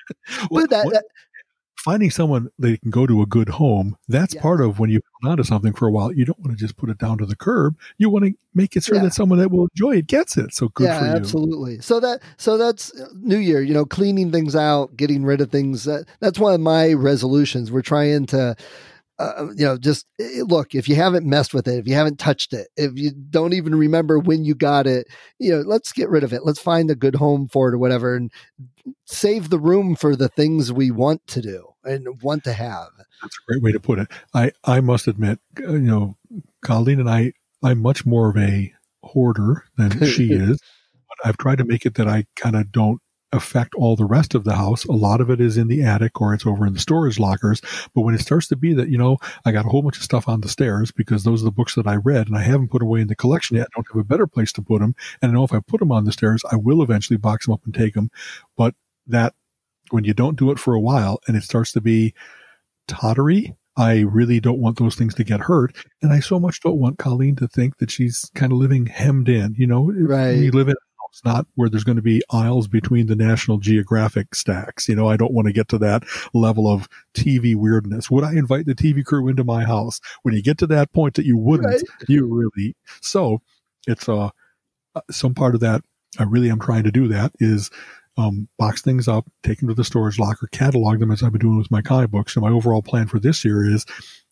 [0.51, 1.03] Well, but that, that
[1.83, 4.41] finding someone that can go to a good home, that's Yeah.
[4.41, 6.11] part of when you hold on to something for a while.
[6.11, 7.75] You don't want to just put it down to the curb.
[7.97, 9.03] You want to make it sure Yeah.
[9.03, 10.53] that someone that will enjoy it gets it.
[10.53, 11.11] So good yeah, for you.
[11.11, 11.79] absolutely.
[11.79, 13.61] So that so that's uh, New Year.
[13.61, 15.85] You know, cleaning things out, getting rid of things.
[15.85, 17.71] That, that's one of my resolutions.
[17.71, 18.55] We're trying to.
[19.17, 20.05] Uh, you know, just
[20.45, 20.73] look.
[20.73, 23.75] If you haven't messed with it, if you haven't touched it, if you don't even
[23.75, 25.07] remember when you got it,
[25.39, 26.45] you know, let's get rid of it.
[26.45, 28.31] Let's find a good home for it or whatever, and
[29.03, 32.89] save the room for the things we want to do and want to have.
[33.21, 34.07] That's a great way to put it.
[34.33, 36.17] I, I must admit, uh, you know,
[36.61, 38.73] Colleen and I, I'm much more of a
[39.03, 40.59] hoarder than she is.
[41.07, 43.01] But I've tried to make it that I kind of don't
[43.31, 44.85] affect all the rest of the house.
[44.85, 47.61] A lot of it is in the attic or it's over in the storage lockers.
[47.93, 50.03] But when it starts to be that, you know, I got a whole bunch of
[50.03, 52.71] stuff on the stairs because those are the books that I read and I haven't
[52.71, 53.67] put away in the collection yet.
[53.67, 54.95] I don't have a better place to put them.
[55.21, 57.53] And I know if I put them on the stairs, I will eventually box them
[57.53, 58.09] up and take them.
[58.57, 58.73] But
[59.07, 59.35] that
[59.91, 62.13] when you don't do it for a while and it starts to be
[62.87, 65.73] tottery, I really don't want those things to get hurt.
[66.01, 69.29] And I so much don't want Colleen to think that she's kind of living hemmed
[69.29, 69.55] in.
[69.57, 70.31] You know, right.
[70.31, 73.57] you live in a house, not where there's going to be aisles between the National
[73.57, 74.89] Geographic stacks.
[74.89, 78.11] You know, I don't want to get to that level of TV weirdness.
[78.11, 80.01] Would I invite the TV crew into my house?
[80.23, 81.81] When you get to that point that you wouldn't, right.
[82.09, 82.75] you really.
[83.01, 83.41] So
[83.87, 84.31] it's uh,
[85.09, 85.83] some part of that.
[86.17, 87.69] I really am trying to do that is
[88.19, 91.39] um, box things up, take them to the storage locker, catalog them as I've been
[91.39, 92.35] doing with my comic books.
[92.35, 93.85] And my overall plan for this year is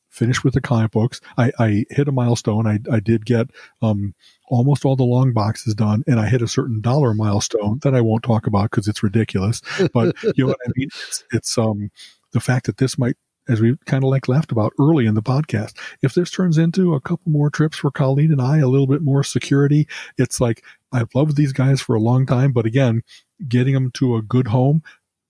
[0.09, 1.21] finish with the comic books.
[1.37, 2.67] I, I hit a milestone.
[2.67, 3.47] I, I did get
[3.81, 4.13] um,
[4.49, 8.01] almost all the long boxes done, and I hit a certain dollar milestone that I
[8.01, 9.61] won't talk about because it's ridiculous.
[9.93, 10.89] But you know what I mean?
[10.93, 11.89] It's, it's um,
[12.33, 13.15] the fact that this might
[13.49, 15.77] as we kind of like laughed about early in the podcast.
[16.01, 19.01] If this turns into a couple more trips for Colleen and I, a little bit
[19.01, 23.03] more security, it's like I've loved these guys for a long time, but again,
[23.47, 24.83] getting them to a good home,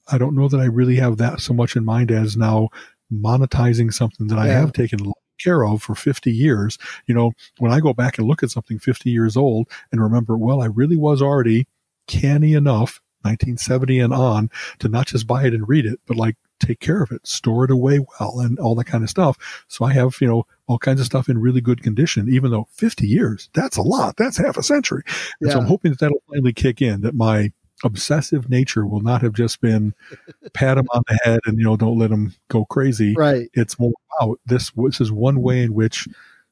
[0.10, 2.70] I don't know that I really have that so much in mind as now
[3.12, 4.42] monetizing something that yeah.
[4.42, 6.78] I have taken care of for 50 years.
[7.06, 10.38] You know, when I go back and look at something 50 years old and remember,
[10.38, 11.68] well, I really was already
[12.08, 14.50] canny enough 1970 and on
[14.80, 17.66] to not just buy it and read it, but like take care of it, store
[17.66, 19.66] it away well, and all that kind of stuff.
[19.68, 22.68] So I have, you know, all kinds of stuff in really good condition, even though
[22.72, 24.18] 50 years, that's a lot.
[24.18, 25.04] That's half a century.
[25.40, 25.54] And yeah.
[25.54, 27.52] so I'm hoping that that'll finally kick in, that my
[27.84, 29.94] obsessive nature will not have just been
[30.54, 33.80] pat him on the head and you know don't let him go crazy right it's
[33.80, 36.08] more about this this is one way in which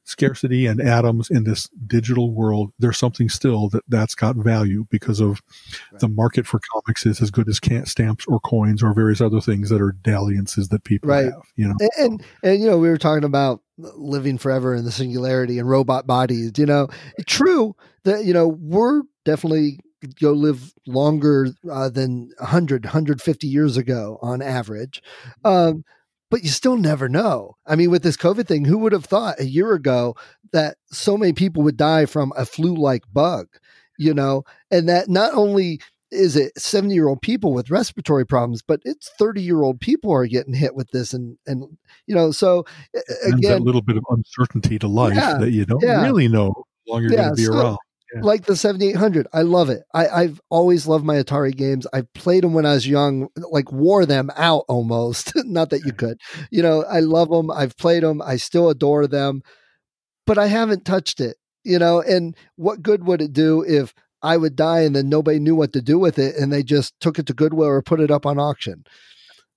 [0.06, 5.20] scarcity and atoms in this digital world there's something still that that's got value because
[5.20, 5.42] of
[5.90, 6.00] right.
[6.00, 9.40] the market for comics is as good as can't stamps or coins or various other
[9.40, 11.24] things that are dalliances that people right.
[11.24, 14.84] have you know and, and and you know we were talking about living forever in
[14.84, 16.86] the singularity and robot bodies you know
[17.26, 17.74] true
[18.04, 24.42] that you know we're definitely go live longer uh, than 100 150 years ago on
[24.42, 25.02] average
[25.44, 25.84] um,
[26.28, 27.56] but you still never know.
[27.66, 30.16] I mean with this covid thing who would have thought a year ago
[30.52, 33.48] that so many people would die from a flu-like bug
[33.98, 34.44] you know?
[34.70, 35.80] And that not only
[36.12, 40.12] is it 70 year old people with respiratory problems but it's 30 year old people
[40.12, 41.64] are getting hit with this and and
[42.06, 42.64] you know so
[43.26, 46.04] again a little bit of uncertainty to life yeah, that you don't yeah.
[46.04, 46.52] really know
[46.86, 47.78] how long you're yeah, going to be so, around
[48.20, 49.26] like the 7800.
[49.32, 49.82] I love it.
[49.92, 51.86] I, I've always loved my Atari games.
[51.92, 55.32] I played them when I was young, like wore them out almost.
[55.44, 57.50] Not that you could, you know, I love them.
[57.50, 58.22] I've played them.
[58.22, 59.42] I still adore them,
[60.26, 64.36] but I haven't touched it, you know, and what good would it do if I
[64.36, 67.18] would die and then nobody knew what to do with it and they just took
[67.18, 68.84] it to Goodwill or put it up on auction?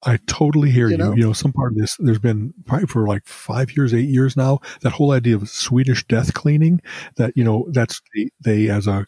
[0.03, 0.97] I totally hear you.
[0.97, 1.13] Know?
[1.13, 1.23] you.
[1.23, 4.59] know, some part of this, there's been probably for like five years, eight years now,
[4.81, 6.81] that whole idea of Swedish death cleaning,
[7.17, 9.05] that, you know, that's they, they as a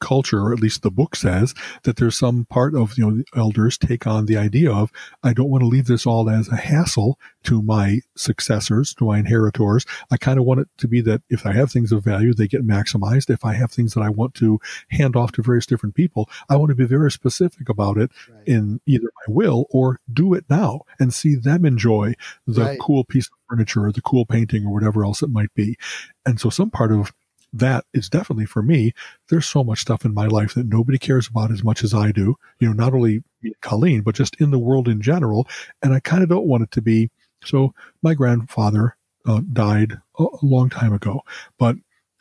[0.00, 3.24] culture, or at least the book says, that there's some part of, you know, the
[3.38, 4.90] elders take on the idea of,
[5.22, 9.18] I don't want to leave this all as a hassle to my successors, to my
[9.18, 9.84] inheritors.
[10.10, 12.48] I kind of want it to be that if I have things of value, they
[12.48, 13.30] get maximized.
[13.30, 14.58] If I have things that I want to
[14.90, 18.46] hand off to various different people, I want to be very specific about it right.
[18.46, 22.14] in either my will or do it now and see them enjoy
[22.46, 22.80] the right.
[22.80, 25.76] cool piece of furniture or the cool painting or whatever else it might be.
[26.24, 27.12] And so some part of
[27.58, 28.92] that is definitely for me.
[29.28, 32.12] There's so much stuff in my life that nobody cares about as much as I
[32.12, 32.36] do.
[32.58, 33.22] You know, not only
[33.60, 35.46] Colleen, but just in the world in general.
[35.82, 37.10] And I kind of don't want it to be.
[37.44, 38.96] So my grandfather
[39.26, 41.22] uh, died a, long time ago,
[41.58, 41.76] but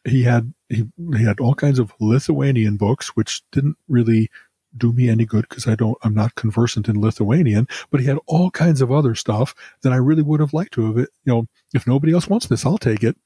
[0.05, 4.29] he had he, he had all kinds of Lithuanian books, which didn't really
[4.77, 8.19] do me any good because I don't I'm not conversant in Lithuanian, but he had
[8.27, 11.09] all kinds of other stuff that I really would have liked to have it.
[11.23, 13.17] You know, if nobody else wants this, I'll take it.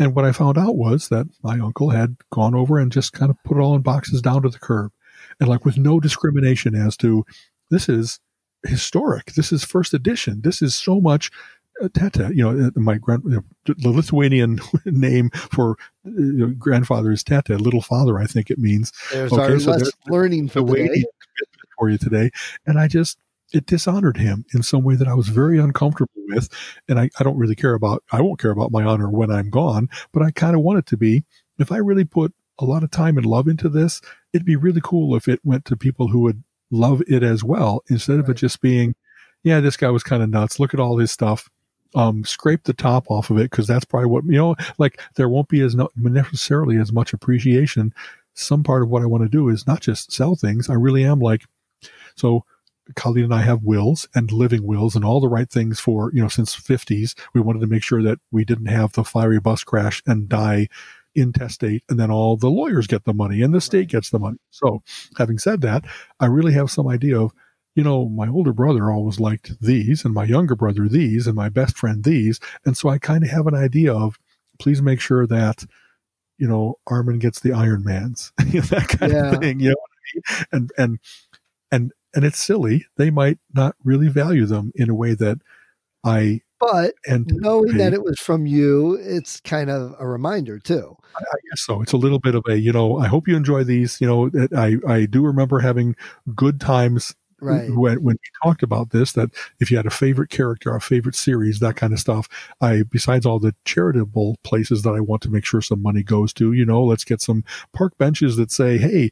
[0.00, 3.30] And what I found out was that my uncle had gone over and just kind
[3.30, 4.92] of put it all in boxes down to the curb.
[5.38, 7.24] And like with no discrimination as to
[7.70, 8.18] this is
[8.66, 9.34] historic.
[9.34, 10.40] This is first edition.
[10.42, 11.30] This is so much
[11.82, 13.22] uh, Tete, you know, uh, my grand,
[13.64, 15.76] the Lithuanian name for
[16.06, 18.92] uh, grandfather is Tete, little father, I think it means.
[19.12, 21.06] There's okay, so there's learning for the
[21.78, 22.30] for you today.
[22.66, 23.18] And I just,
[23.52, 26.48] it dishonored him in some way that I was very uncomfortable with.
[26.88, 29.50] And I, I don't really care about, I won't care about my honor when I'm
[29.50, 31.24] gone, but I kind of want it to be,
[31.58, 34.00] if I really put a lot of time and love into this,
[34.32, 37.82] it'd be really cool if it went to people who would love it as well,
[37.88, 38.24] instead right.
[38.24, 38.94] of it just being,
[39.42, 40.60] yeah, this guy was kind of nuts.
[40.60, 41.48] Look at all his stuff.
[41.96, 44.54] Um, scrape the top off of it because that's probably what you know.
[44.78, 47.92] Like there won't be as no, necessarily as much appreciation.
[48.34, 50.70] Some part of what I want to do is not just sell things.
[50.70, 51.42] I really am like,
[52.14, 52.44] so
[52.96, 56.22] Colleen and I have wills and living wills and all the right things for, you
[56.22, 57.14] know, since 50s.
[57.34, 60.68] We wanted to make sure that we didn't have the fiery bus crash and die
[61.14, 64.38] intestate and then all the lawyers get the money and the state gets the money.
[64.50, 64.82] So
[65.18, 65.84] having said that,
[66.20, 67.32] I really have some idea of,
[67.74, 71.48] you know, my older brother always liked these, and my younger brother these, and my
[71.48, 72.40] best friend these.
[72.64, 74.18] And so I kind of have an idea of
[74.58, 75.64] please make sure that,
[76.36, 79.32] you know, Armin gets the Iron Mans, that kind yeah.
[79.32, 80.46] of thing, you know I mean?
[80.52, 80.98] And, and,
[81.70, 82.86] and, and it's silly.
[82.96, 85.38] They might not really value them in a way that
[86.04, 90.94] I but knowing that it was from you, it's kind of a reminder too.
[91.16, 91.80] I, I guess so.
[91.80, 93.98] It's a little bit of a, you know, I hope you enjoy these.
[93.98, 95.96] You know, I, I do remember having
[96.34, 97.70] good times right.
[97.70, 101.14] when, when we talked about this that if you had a favorite character, a favorite
[101.14, 102.28] series, that kind of stuff,
[102.60, 106.32] I besides all the charitable places that I want to make sure some money goes
[106.34, 109.10] to, you know, let's get some park benches that say, "Hey,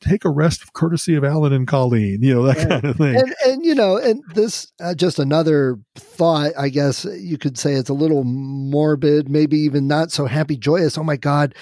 [0.00, 2.68] take a rest, courtesy of Alan and Colleen," you know, that right.
[2.68, 3.16] kind of thing.
[3.16, 7.74] And, and you know, and this uh, just another thought, I guess you could say
[7.74, 10.98] it's a little morbid, maybe even not so happy, joyous.
[10.98, 11.54] Oh my God.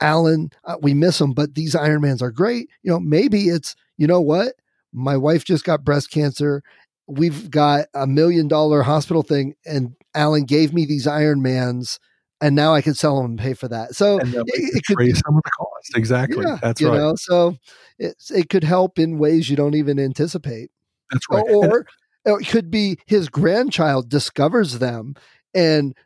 [0.00, 2.68] Alan, uh, we miss him, but these Ironmans are great.
[2.82, 4.54] You know, maybe it's, you know what?
[4.92, 6.62] My wife just got breast cancer.
[7.06, 11.98] We've got a million dollar hospital thing, and Alan gave me these Ironmans,
[12.40, 13.94] and now I can sell them and pay for that.
[13.94, 15.96] So it, it could some of the cost.
[15.96, 16.44] Exactly.
[16.44, 16.98] Yeah, That's you right.
[16.98, 17.56] Know, so
[17.98, 20.70] it, it could help in ways you don't even anticipate.
[21.10, 21.44] That's right.
[21.48, 21.86] Or,
[22.24, 25.14] or it could be his grandchild discovers them
[25.54, 25.96] and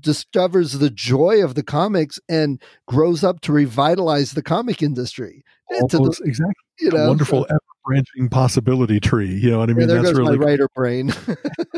[0.00, 5.44] discovers the joy of the comics and grows up to revitalize the comic industry.
[5.70, 6.54] Almost, the, exactly.
[6.80, 9.32] You know, wonderful so, branching possibility tree.
[9.32, 9.82] You know what I mean?
[9.82, 11.12] Yeah, there That's goes really my writer brain.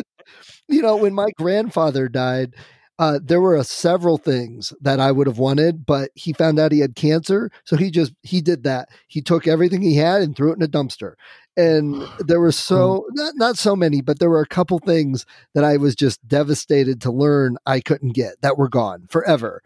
[0.69, 2.55] you know, when my grandfather died,
[2.99, 6.73] uh, there were uh, several things that I would have wanted, but he found out
[6.73, 8.89] he had cancer, so he just he did that.
[9.07, 11.15] He took everything he had and threw it in a dumpster.
[11.57, 13.15] And there were so hmm.
[13.15, 17.01] not not so many, but there were a couple things that I was just devastated
[17.03, 19.63] to learn I couldn't get that were gone forever.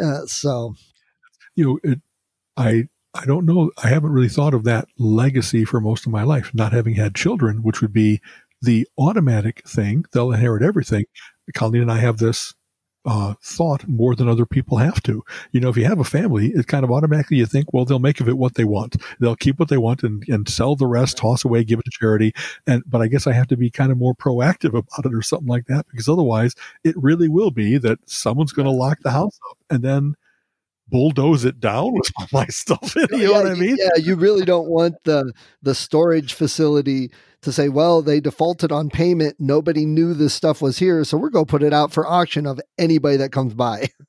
[0.00, 0.74] Uh, so,
[1.56, 2.00] you know, it,
[2.56, 2.84] I
[3.20, 3.72] I don't know.
[3.82, 7.16] I haven't really thought of that legacy for most of my life, not having had
[7.16, 8.20] children, which would be
[8.62, 10.04] the automatic thing.
[10.12, 11.04] They'll inherit everything.
[11.52, 12.54] Colleen and I have this
[13.04, 15.24] uh, thought more than other people have to.
[15.50, 17.98] You know, if you have a family, it kind of automatically you think, well, they'll
[17.98, 18.96] make of it what they want.
[19.18, 21.90] They'll keep what they want and, and sell the rest, toss away, give it to
[21.90, 22.32] charity.
[22.68, 25.22] And but I guess I have to be kind of more proactive about it or
[25.22, 26.54] something like that because otherwise,
[26.84, 30.14] it really will be that someone's going to lock the house up and then
[30.90, 33.06] bulldoze it down with all my stuff in.
[33.12, 33.76] You yeah, know what I mean?
[33.78, 35.32] Yeah, you really don't want the
[35.62, 37.10] the storage facility
[37.42, 39.36] to say, well, they defaulted on payment.
[39.38, 42.46] Nobody knew this stuff was here, so we're going to put it out for auction
[42.46, 43.88] of anybody that comes by.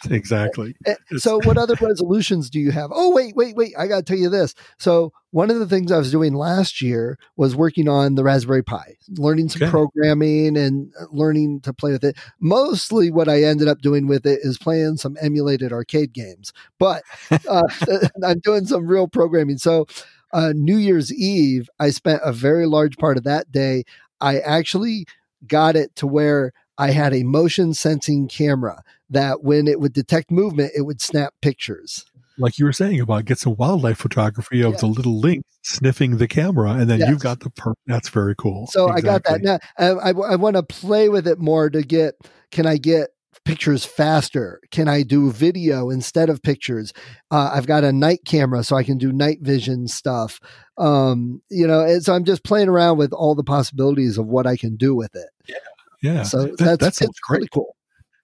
[0.10, 0.74] exactly.
[0.84, 2.90] Eh, so, what other resolutions do you have?
[2.92, 3.72] Oh, wait, wait, wait.
[3.78, 4.54] I got to tell you this.
[4.78, 8.62] So, one of the things I was doing last year was working on the Raspberry
[8.62, 9.70] Pi, learning some okay.
[9.70, 12.16] programming and uh, learning to play with it.
[12.40, 17.02] Mostly, what I ended up doing with it is playing some emulated arcade games, but
[17.48, 17.62] uh,
[18.24, 19.58] I'm doing some real programming.
[19.58, 19.86] So,
[20.32, 23.84] uh, New Year's Eve, I spent a very large part of that day.
[24.20, 25.06] I actually
[25.46, 30.30] got it to where I had a motion sensing camera that when it would detect
[30.30, 32.04] movement, it would snap pictures.
[32.38, 34.78] Like you were saying about get some wildlife photography of yeah.
[34.80, 37.08] the little link sniffing the camera, and then yes.
[37.08, 38.66] you've got the per- that's very cool.
[38.66, 39.08] So exactly.
[39.08, 39.58] I got that now.
[39.78, 42.14] I, I, I want to play with it more to get.
[42.50, 43.08] Can I get
[43.44, 44.60] pictures faster?
[44.70, 46.92] Can I do video instead of pictures?
[47.30, 50.38] Uh, I've got a night camera, so I can do night vision stuff.
[50.76, 54.56] Um, you know, so I'm just playing around with all the possibilities of what I
[54.56, 55.30] can do with it.
[55.48, 55.56] Yeah,
[56.02, 56.22] yeah.
[56.22, 57.38] So that, that's that great.
[57.38, 57.76] Really cool.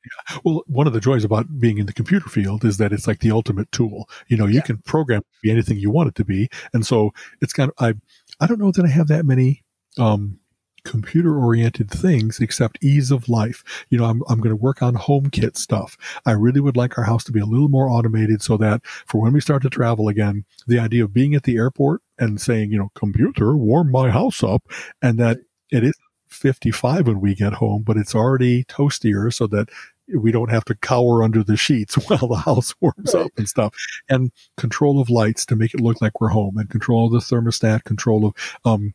[0.05, 0.39] Yeah.
[0.45, 3.21] Well, one of the joys about being in the computer field is that it's like
[3.21, 4.09] the ultimate tool.
[4.27, 4.63] You know, you yeah.
[4.63, 7.95] can program be anything you want it to be, and so it's kind of I.
[8.41, 9.63] I don't know that I have that many
[9.99, 10.41] um,
[10.85, 13.63] computer oriented things except ease of life.
[13.89, 15.97] You know, I'm, I'm going to work on HomeKit stuff.
[16.27, 19.21] I really would like our house to be a little more automated so that for
[19.21, 22.71] when we start to travel again, the idea of being at the airport and saying,
[22.73, 24.63] you know, computer, warm my house up
[25.01, 25.39] and that
[25.71, 25.95] it is
[26.33, 29.69] 55 when we get home, but it's already toastier so that
[30.15, 33.27] we don't have to cower under the sheets while the house warms right.
[33.27, 33.75] up and stuff.
[34.09, 37.19] And control of lights to make it look like we're home and control of the
[37.19, 38.95] thermostat, control of, um,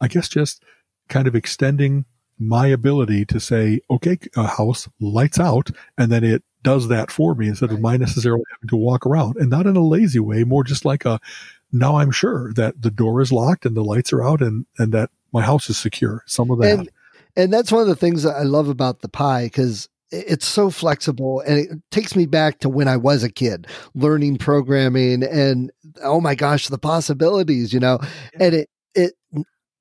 [0.00, 0.62] I guess just
[1.08, 2.04] kind of extending
[2.38, 7.34] my ability to say, okay, a house lights out, and then it does that for
[7.34, 7.76] me instead right.
[7.76, 10.84] of my necessarily having to walk around and not in a lazy way, more just
[10.84, 11.20] like a,
[11.72, 14.92] now I'm sure that the door is locked and the lights are out and, and
[14.92, 16.22] that my house is secure.
[16.26, 16.78] Some of that.
[16.78, 16.90] And,
[17.36, 20.68] and that's one of the things that I love about the Pi because it's so
[20.68, 25.72] flexible and it takes me back to when I was a kid learning programming and
[26.02, 27.98] oh my gosh, the possibilities, you know,
[28.38, 29.14] and it, it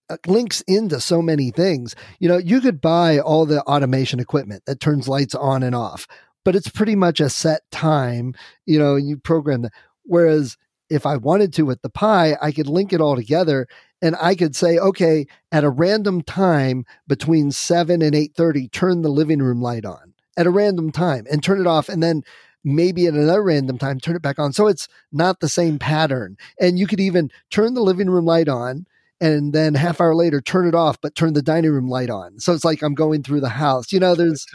[0.10, 1.96] uh, links into so many things.
[2.20, 6.08] You know, you could buy all the automation equipment that turns lights on and off,
[6.46, 8.34] but it's pretty much a set time,
[8.66, 9.74] you know, and you program that.
[10.04, 10.58] Whereas
[10.92, 13.68] if I wanted to with the Pi, I could link it all together
[14.02, 19.10] and I could say, okay, at a random time between 7 and 8:30, turn the
[19.10, 22.24] living room light on at a random time and turn it off and then
[22.64, 24.54] maybe at another random time turn it back on.
[24.54, 26.38] So it's not the same pattern.
[26.60, 28.86] And you could even turn the living room light on
[29.20, 32.40] and then half hour later turn it off but turn the dining room light on.
[32.40, 33.92] So it's like I'm going through the house.
[33.92, 34.46] You know, there's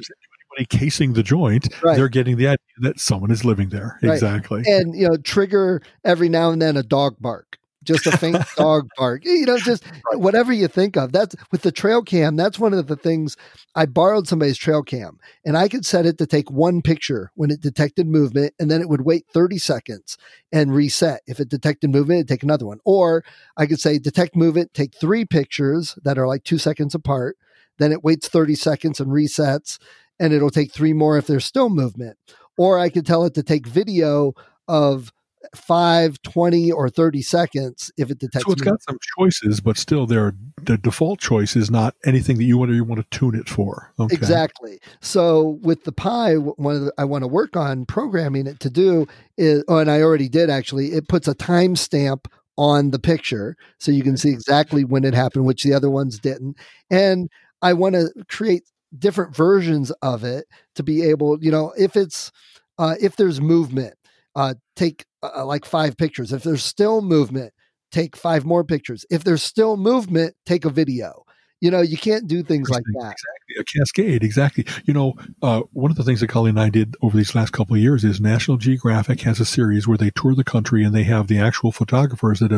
[0.57, 1.97] anybody casing the joint, Right.
[1.97, 3.99] they're getting the idea that someone is living there.
[4.03, 4.13] Right.
[4.13, 4.63] Exactly.
[4.67, 8.89] and you know trigger every now and then a dog bark just a faint dog
[8.99, 9.85] bark you know just
[10.15, 13.37] whatever you think of that's with the trail cam that's one of the things
[13.77, 17.51] i borrowed somebody's trail cam and i could set it to take one picture when
[17.51, 20.19] it detected movement and then it would wait 30 seconds
[20.53, 23.23] and reset if it detected movement it'd take another one or
[23.57, 27.37] i could say detect movement take three pictures that are like two seconds apart
[27.79, 29.79] then it waits 30 seconds and resets
[30.19, 32.17] and it'll take three more if there's still movement
[32.57, 34.35] or I could tell it to take video
[34.69, 35.13] of
[35.55, 40.07] 5, 20, or 30 seconds if it detects so it's got some choices, but still,
[40.07, 43.35] their the default choice is not anything that you want to you want to tune
[43.35, 43.93] it for.
[44.01, 44.15] Okay.
[44.15, 44.81] Exactly.
[45.01, 48.71] So with the Pi, one of the, I want to work on programming it to
[48.71, 49.07] do
[49.37, 50.89] is, oh, and I already did actually.
[50.89, 52.27] It puts a timestamp
[52.59, 56.19] on the picture, so you can see exactly when it happened, which the other ones
[56.19, 56.57] didn't.
[56.91, 57.29] And
[57.63, 58.65] I want to create
[58.99, 62.33] different versions of it to be able, you know, if it's
[62.79, 63.95] uh, if there's movement,
[64.35, 66.33] uh, take uh, like five pictures.
[66.33, 67.53] If there's still movement,
[67.91, 69.05] take five more pictures.
[69.11, 71.25] If there's still movement, take a video.
[71.63, 73.15] You know, you can't do things like that.
[73.15, 73.55] Exactly.
[73.59, 74.67] A cascade, exactly.
[74.85, 77.53] You know, uh, one of the things that Colleen and I did over these last
[77.55, 80.95] couple of years is National Geographic has a series where they tour the country and
[80.95, 82.53] they have the actual photographers that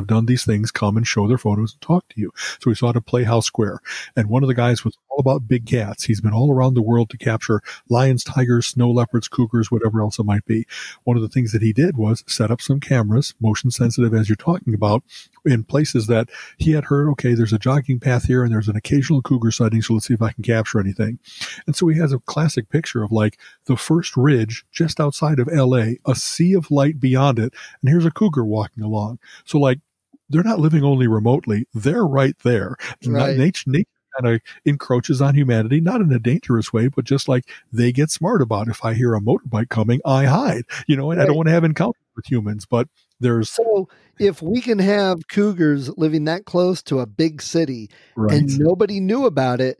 [5.19, 5.59] have done these things come and show their photos and talk to you.
[5.59, 5.59] So we saw it at Playhouse Square.
[5.59, 6.05] And one of the guys was all about big cats.
[6.05, 10.19] He's been all around the world to capture lions, tigers, snow leopards, cougars, whatever else
[10.19, 10.67] it might be.
[11.05, 14.29] One of the things that he did was set up some cameras, motion sensitive as
[14.29, 15.03] you're talking about,
[15.45, 18.77] in places that he had heard, okay, there's a jogging path here and there's an
[18.77, 19.83] occasional cougar sighting.
[19.83, 21.19] So let's see if I can capture anything.
[21.67, 25.49] And so he has a classic picture of like the first ridge just outside of
[25.49, 27.55] LA, a sea of light beyond it.
[27.81, 29.19] And here's a cougar walking along.
[29.45, 29.81] So like
[30.29, 31.67] they're not living only remotely.
[31.73, 32.77] They're right there.
[33.07, 33.37] Right.
[33.37, 33.89] Nature, nature
[34.19, 38.11] kind of encroaches on humanity, not in a dangerous way, but just like they get
[38.11, 41.37] smart about if I hear a motorbike coming, I hide, you know, and I don't
[41.37, 42.89] want to have encounters with humans, but
[43.21, 43.89] there's So
[44.19, 48.37] if we can have cougars living that close to a big city right.
[48.37, 49.79] and nobody knew about it,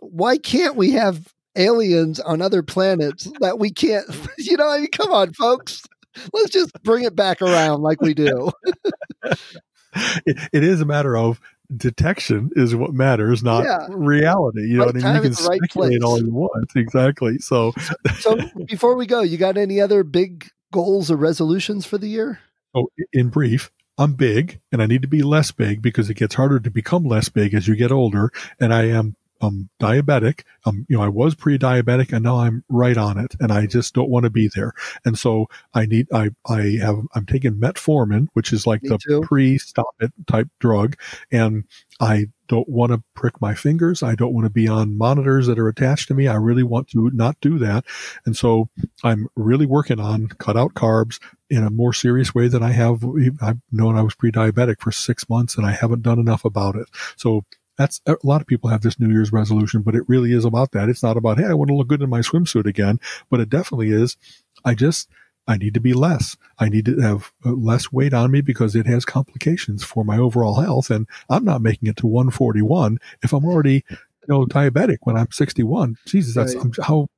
[0.00, 4.06] why can't we have aliens on other planets that we can't?
[4.38, 5.82] You know, I mean, come on, folks.
[6.32, 8.50] Let's just bring it back around like we do.
[10.24, 11.40] it, it is a matter of
[11.76, 13.86] detection is what matters, not Yeah.
[13.90, 14.62] reality.
[14.62, 15.14] You know what I mean?
[15.16, 16.70] You can the right speculate all you want.
[16.74, 17.38] Exactly.
[17.38, 17.72] So,
[18.20, 22.40] So before we go, you got any other big goals or resolutions for the year?
[22.74, 26.14] Oh, so in brief, I'm big and I need to be less big because it
[26.14, 28.30] gets harder to become less big as you get older.
[28.60, 30.42] And I am um, diabetic.
[30.64, 33.94] Um, you know, I was pre-diabetic and now I'm right on it and I just
[33.94, 34.72] don't want to be there.
[35.04, 38.98] And so I need, I, I have, I'm taking metformin, which is like Me the
[38.98, 39.20] too.
[39.22, 40.96] pre-stop it type drug.
[41.30, 41.64] And
[42.00, 44.02] I don't want to prick my fingers.
[44.02, 46.28] I don't want to be on monitors that are attached to me.
[46.28, 47.84] I really want to not do that.
[48.24, 48.68] And so
[49.04, 51.20] I'm really working on cut out carbs
[51.50, 53.04] in a more serious way than I have.
[53.42, 56.88] I've known I was pre-diabetic for six months and I haven't done enough about it.
[57.16, 57.44] So
[57.78, 60.72] that's a lot of people have this New Year's resolution, but it really is about
[60.72, 60.88] that.
[60.88, 62.98] It's not about, Hey, I want to look good in my swimsuit again,
[63.30, 64.16] but it definitely is.
[64.64, 65.08] I just,
[65.46, 66.36] I need to be less.
[66.58, 70.18] I need to have uh, less weight on me because it has complications for my
[70.18, 70.90] overall health.
[70.90, 75.30] And I'm not making it to 141 if I'm already, you know, diabetic when I'm
[75.30, 75.96] 61.
[76.04, 76.64] Jesus, that's Right.
[76.64, 77.08] I'm, how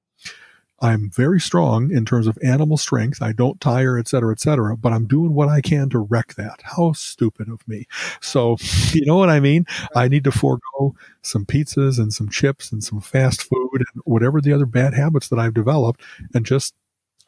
[0.81, 3.21] I'm very strong in terms of animal strength.
[3.21, 6.35] I don't tire, et cetera, et cetera, but I'm doing what I can to wreck
[6.35, 6.61] that.
[6.63, 7.87] How stupid of me.
[8.21, 8.57] So,
[8.93, 9.67] you know what I mean?
[9.95, 14.41] I need to forego some pizzas and some chips and some fast food and whatever
[14.41, 16.01] the other bad habits that I've developed
[16.35, 16.75] and just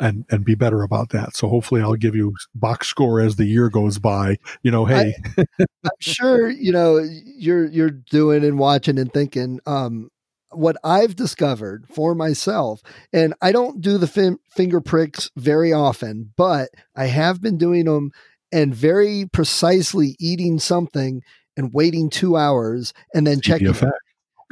[0.00, 1.36] and and be better about that.
[1.36, 4.38] So hopefully I'll give you box score as the year goes by.
[4.62, 9.60] You know, hey, I'm sure you know you're you're doing and watching and thinking.
[9.66, 10.10] Um,
[10.52, 12.82] what I've discovered for myself,
[13.12, 17.84] and I don't do the fin- finger pricks very often, but I have been doing
[17.86, 18.10] them
[18.50, 21.22] and very precisely eating something
[21.56, 23.68] and waiting two hours and then checking.
[23.68, 23.92] effect.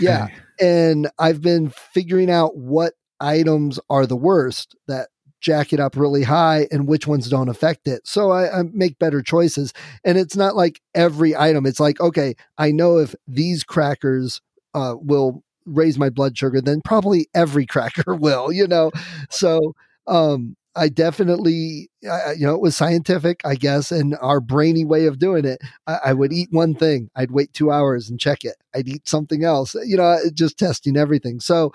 [0.01, 0.29] Yeah,
[0.61, 5.09] and I've been figuring out what items are the worst that
[5.41, 8.07] jack it up really high and which ones don't affect it.
[8.07, 9.73] So I, I make better choices.
[10.05, 11.67] And it's not like every item.
[11.67, 14.41] It's like, okay, I know if these crackers
[14.75, 18.91] uh, will raise my blood sugar, then probably every cracker will, you know?
[19.31, 19.75] So
[20.07, 25.07] um, I definitely, I, you know, it was scientific, I guess, and our brainy way
[25.07, 25.61] of doing it.
[25.87, 28.57] I, I, would eat one thing, I'd wait two hours and check it.
[28.75, 31.41] I'd eat something else, you know, just testing everything.
[31.41, 31.73] So,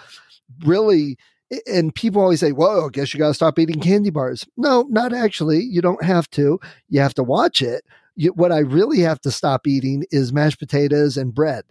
[0.65, 1.17] really,
[1.67, 4.83] and people always say, "Whoa, I guess you got to stop eating candy bars." No,
[4.89, 5.61] not actually.
[5.61, 6.59] You don't have to.
[6.89, 7.83] You have to watch it.
[8.15, 11.65] You, what I really have to stop eating is mashed potatoes and bread.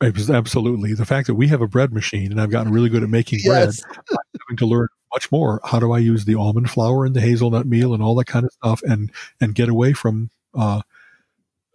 [0.00, 0.94] Absolutely.
[0.94, 3.40] The fact that we have a bread machine and I've gotten really good at making
[3.42, 3.80] yes.
[3.80, 4.16] bread, I'm
[4.48, 5.60] having to learn much more.
[5.64, 8.44] How do I use the almond flour and the hazelnut meal and all that kind
[8.44, 9.10] of stuff and,
[9.40, 10.82] and get away from, uh,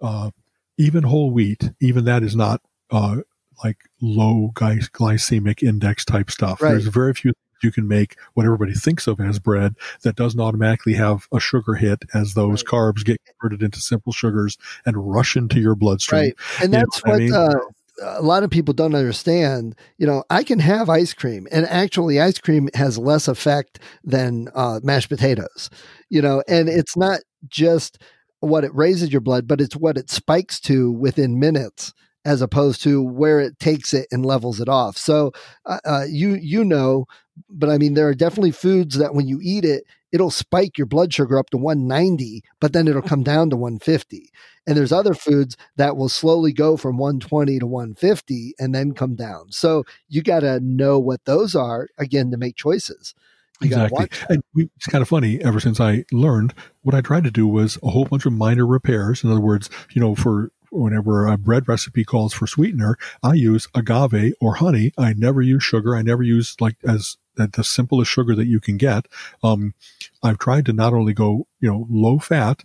[0.02, 0.32] uh,
[0.78, 2.62] even whole wheat, even that is not,
[2.92, 3.18] uh,
[3.64, 6.62] like low glycemic index type stuff.
[6.62, 6.72] Right.
[6.72, 10.40] There's very few things you can make what everybody thinks of as bread that doesn't
[10.40, 12.72] automatically have a sugar hit as those right.
[12.72, 16.22] carbs get converted into simple sugars and rush into your bloodstream.
[16.22, 16.34] Right.
[16.62, 17.34] And that's what, what I mean?
[17.34, 17.60] uh,
[18.02, 19.76] a lot of people don't understand.
[19.98, 24.50] You know, I can have ice cream, and actually, ice cream has less effect than
[24.56, 25.70] uh, mashed potatoes.
[26.10, 28.02] You know, and it's not just
[28.40, 31.94] what it raises your blood, but it's what it spikes to within minutes
[32.26, 34.98] as opposed to where it takes it and levels it off.
[34.98, 35.32] So
[35.66, 37.06] uh, uh, you you know,
[37.50, 39.84] but I mean there are definitely foods that when you eat it,
[40.14, 44.30] it'll spike your blood sugar up to 190, but then it'll come down to 150.
[44.66, 49.16] And there's other foods that will slowly go from 120 to 150 and then come
[49.16, 49.52] down.
[49.52, 53.14] So you got to know what those are again to make choices.
[53.60, 54.08] You exactly.
[54.30, 55.44] And we, it's kind of funny.
[55.44, 56.54] Ever since I learned,
[56.84, 59.24] what I tried to do was a whole bunch of minor repairs.
[59.24, 63.68] In other words, you know, for whenever a bread recipe calls for sweetener, I use
[63.76, 64.92] agave or honey.
[64.98, 65.96] I never use sugar.
[65.96, 69.08] I never use like as the simplest sugar that you can get.
[69.44, 69.74] Um,
[70.22, 72.64] I've tried to not only go, you know, low fat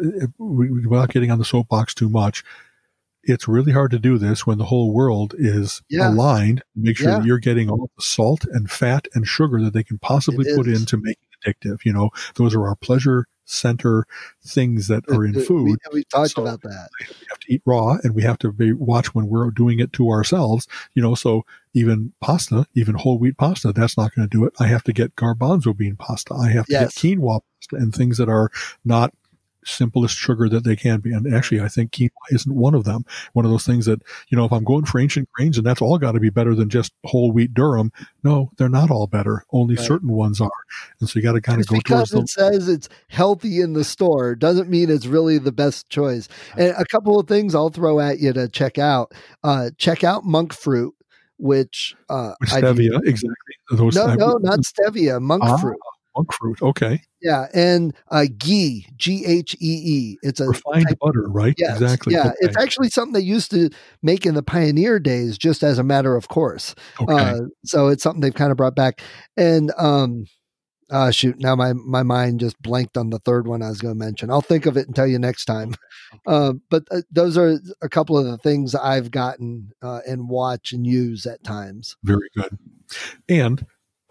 [0.00, 2.44] uh, without getting on the soapbox too much.
[3.22, 6.08] It's really hard to do this when the whole world is yeah.
[6.08, 7.18] aligned to make sure yeah.
[7.18, 10.66] that you're getting all the salt and fat and sugar that they can possibly put
[10.66, 11.84] in to make it addictive.
[11.84, 14.06] You know, those are our pleasure center
[14.42, 15.64] things that are in food.
[15.64, 16.88] We, we talked so about that.
[17.00, 19.92] We have to eat raw and we have to be, watch when we're doing it
[19.94, 21.44] to ourselves, you know, so
[21.74, 24.52] even pasta, even whole wheat pasta, that's not going to do it.
[24.58, 26.34] I have to get garbanzo bean pasta.
[26.34, 26.94] I have to yes.
[26.94, 28.50] get quinoa pasta and things that are
[28.84, 29.12] not
[29.64, 31.12] simplest sugar that they can be.
[31.12, 33.04] And actually, I think quinoa isn't one of them.
[33.32, 35.82] One of those things that, you know, if I'm going for ancient grains and that's
[35.82, 37.90] all got to be better than just whole wheat durum,
[38.22, 39.44] no, they're not all better.
[39.52, 39.86] Only right.
[39.86, 40.50] certain ones are.
[41.00, 43.72] And so you got to kind of go because towards it says it's healthy in
[43.72, 46.28] the store doesn't mean it's really the best choice.
[46.56, 49.12] And a couple of things I'll throw at you to check out.
[49.42, 50.94] Uh, check out monk fruit
[51.40, 55.78] which uh stevia exactly Those, no no not stevia monk ah, fruit
[56.16, 56.60] monk fruit.
[56.62, 57.02] Okay.
[57.22, 60.18] Yeah, and uh, ghee, G H E E.
[60.22, 61.54] It's a refined type, butter, right?
[61.58, 62.14] Yes, exactly.
[62.14, 62.36] Yeah, okay.
[62.40, 63.70] it's actually something they used to
[64.02, 66.74] make in the pioneer days, just as a matter of course.
[67.00, 67.12] Okay.
[67.12, 69.02] Uh, so it's something they've kind of brought back.
[69.36, 70.24] And um,
[70.90, 73.94] uh, shoot, now my my mind just blanked on the third one I was going
[73.94, 74.30] to mention.
[74.30, 75.74] I'll think of it and tell you next time.
[76.26, 80.72] Uh, but uh, those are a couple of the things I've gotten uh, and watch
[80.72, 81.96] and use at times.
[82.02, 82.58] Very good.
[83.28, 83.64] And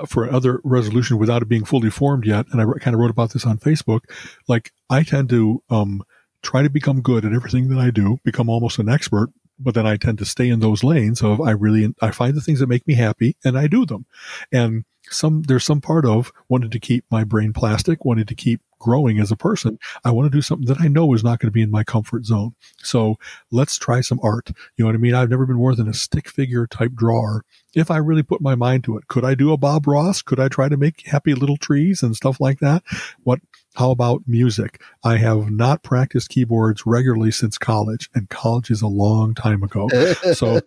[0.07, 2.45] for other resolution without it being fully formed yet.
[2.51, 4.01] And I kind of wrote about this on Facebook.
[4.47, 6.03] Like I tend to, um,
[6.41, 9.29] try to become good at everything that I do, become almost an expert,
[9.59, 12.41] but then I tend to stay in those lanes of I really, I find the
[12.41, 14.05] things that make me happy and I do them.
[14.51, 18.61] And some, there's some part of wanted to keep my brain plastic, wanted to keep
[18.79, 21.49] growing as a person, I want to do something that I know is not going
[21.49, 22.55] to be in my comfort zone.
[22.77, 23.17] So
[23.51, 24.49] let's try some art.
[24.77, 25.13] You know what I mean?
[25.13, 27.43] I've never been more than a stick figure type drawer.
[27.75, 30.21] If I really put my mind to it, could I do a Bob Ross?
[30.21, 32.83] Could I try to make happy little trees and stuff like that?
[33.23, 33.39] What
[33.75, 34.81] how about music?
[35.03, 39.87] I have not practiced keyboards regularly since college, and college is a long time ago.
[40.33, 40.59] so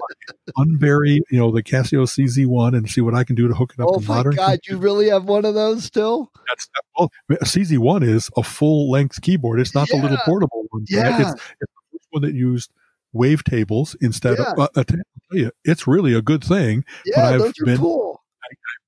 [0.57, 3.83] unbury, you know, the Casio CZ1 and see what I can do to hook it
[3.83, 4.39] up oh to modern.
[4.39, 6.31] Oh my God, you really have one of those still?
[6.49, 6.69] That's
[6.99, 9.61] well, CZ1 is a full length keyboard.
[9.61, 9.97] It's not yeah.
[9.97, 10.87] the little portable one.
[10.89, 11.21] Yeah.
[11.21, 12.71] It's, it's the first one that used
[13.15, 14.53] wavetables instead yeah.
[14.57, 14.71] of.
[14.77, 14.85] Uh,
[15.31, 16.85] you, it's really a good thing.
[17.05, 18.23] Yeah, but I've been, cool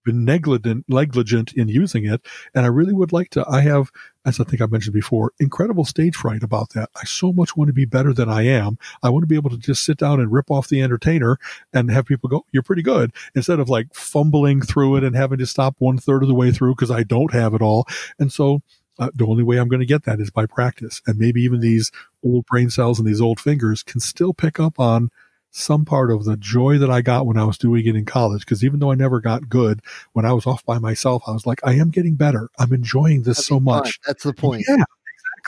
[0.05, 2.25] been negligent negligent in using it
[2.55, 3.91] and i really would like to i have
[4.27, 7.69] as i think i mentioned before incredible stage fright about that i so much want
[7.69, 10.21] to be better than i am i want to be able to just sit down
[10.21, 11.39] and rip off the entertainer
[11.73, 15.39] and have people go you're pretty good instead of like fumbling through it and having
[15.39, 17.87] to stop one third of the way through because i don't have it all
[18.19, 18.61] and so
[18.99, 21.03] uh, the only way I'm going to get that is by practice.
[21.07, 21.91] And maybe even these
[22.25, 25.11] old brain cells and these old fingers can still pick up on
[25.51, 28.41] some part of the joy that I got when I was doing it in college.
[28.41, 29.81] Because even though I never got good,
[30.13, 32.49] when I was off by myself, I was like, I am getting better.
[32.59, 34.01] I'm enjoying this so much.
[34.07, 34.65] That's the point.
[34.69, 34.85] Yeah,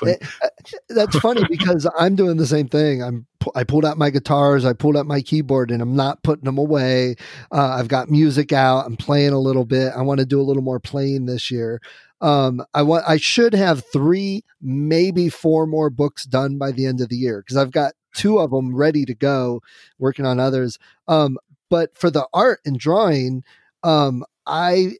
[0.03, 0.13] exactly.
[0.13, 3.03] It, uh, that's funny because I'm doing the same thing.
[3.03, 6.45] I'm I pulled out my guitars, I pulled out my keyboard, and I'm not putting
[6.45, 7.17] them away.
[7.53, 8.87] Uh, I've got music out.
[8.87, 9.93] I'm playing a little bit.
[9.97, 11.81] I want to do a little more playing this year.
[12.21, 17.01] Um, I want I should have three, maybe four more books done by the end
[17.01, 19.61] of the year because I've got two of them ready to go,
[19.99, 20.79] working on others.
[21.09, 21.37] Um,
[21.69, 23.45] but for the art and drawing,
[23.83, 24.93] um, I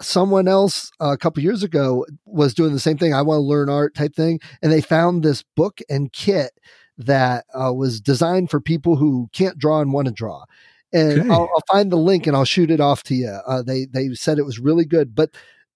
[0.00, 3.14] someone else uh, a couple years ago was doing the same thing.
[3.14, 6.52] I want to learn art type thing, and they found this book and kit
[6.98, 10.44] that uh, was designed for people who can't draw and want to draw.
[10.92, 11.30] And okay.
[11.30, 13.38] I'll, I'll, find the link and I'll shoot it off to you.
[13.46, 15.30] Uh, they they said it was really good, but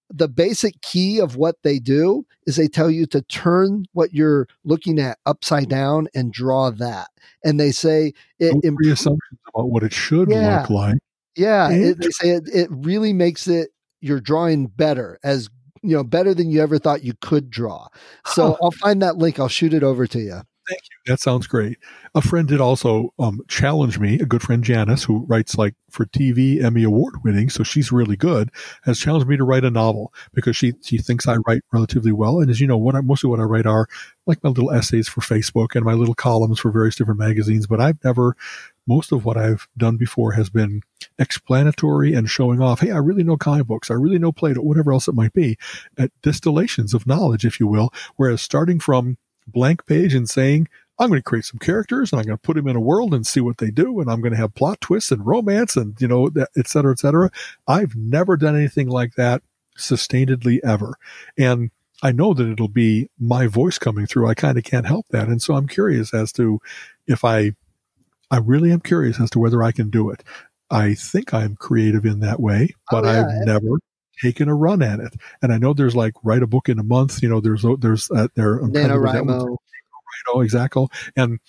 [0.09, 4.47] the basic key of what they do is they tell you to turn what you're
[4.63, 7.09] looking at upside down and draw that.
[7.43, 10.97] And they say it imp- assumptions about what it should yeah, look like.
[11.35, 13.69] Yeah, it, they say it, it really makes it
[14.03, 15.49] your drawing better as
[15.81, 17.87] you know better than you ever thought you could draw.
[18.25, 19.39] So I'll find that link.
[19.39, 20.41] I'll shoot it over to you.
[20.69, 21.11] Thank you.
[21.11, 21.77] That sounds great.
[22.15, 24.15] A friend did also um, challenge me.
[24.19, 28.15] A good friend, Janice, who writes like for TV, Emmy award winning, so she's really
[28.15, 28.49] good,
[28.83, 32.39] has challenged me to write a novel because she she thinks I write relatively well.
[32.39, 33.87] And as you know, what I, mostly what I write are
[34.25, 37.67] like my little essays for Facebook and my little columns for various different magazines.
[37.67, 38.37] But I've never
[38.87, 40.81] most of what I've done before has been
[41.19, 44.91] explanatory and showing off, hey, I really know comic books, I really know Plato, whatever
[44.91, 45.57] else it might be,
[45.97, 47.93] at distillations of knowledge, if you will.
[48.15, 49.17] Whereas starting from
[49.47, 50.67] blank page and saying,
[50.99, 53.13] I'm going to create some characters and I'm going to put them in a world
[53.13, 53.99] and see what they do.
[53.99, 56.99] And I'm going to have plot twists and romance and, you know, et cetera, et
[56.99, 57.31] cetera.
[57.67, 59.41] I've never done anything like that
[59.77, 60.93] sustainedly ever.
[61.37, 61.71] And
[62.03, 64.27] I know that it'll be my voice coming through.
[64.27, 65.29] I kind of can't help that.
[65.29, 66.61] And so I'm curious as to
[67.07, 67.53] if I,
[68.29, 70.23] I really am curious as to whether I can do it.
[70.73, 73.27] I think I'm creative in that way, but oh, yeah.
[73.27, 73.79] I've never
[74.21, 75.13] taken a run at it.
[75.41, 77.21] And I know there's like write a book in a month.
[77.21, 79.55] You know, there's there's uh, there NaNoWriMo.
[80.29, 80.87] Oh, exactly.
[81.15, 81.39] And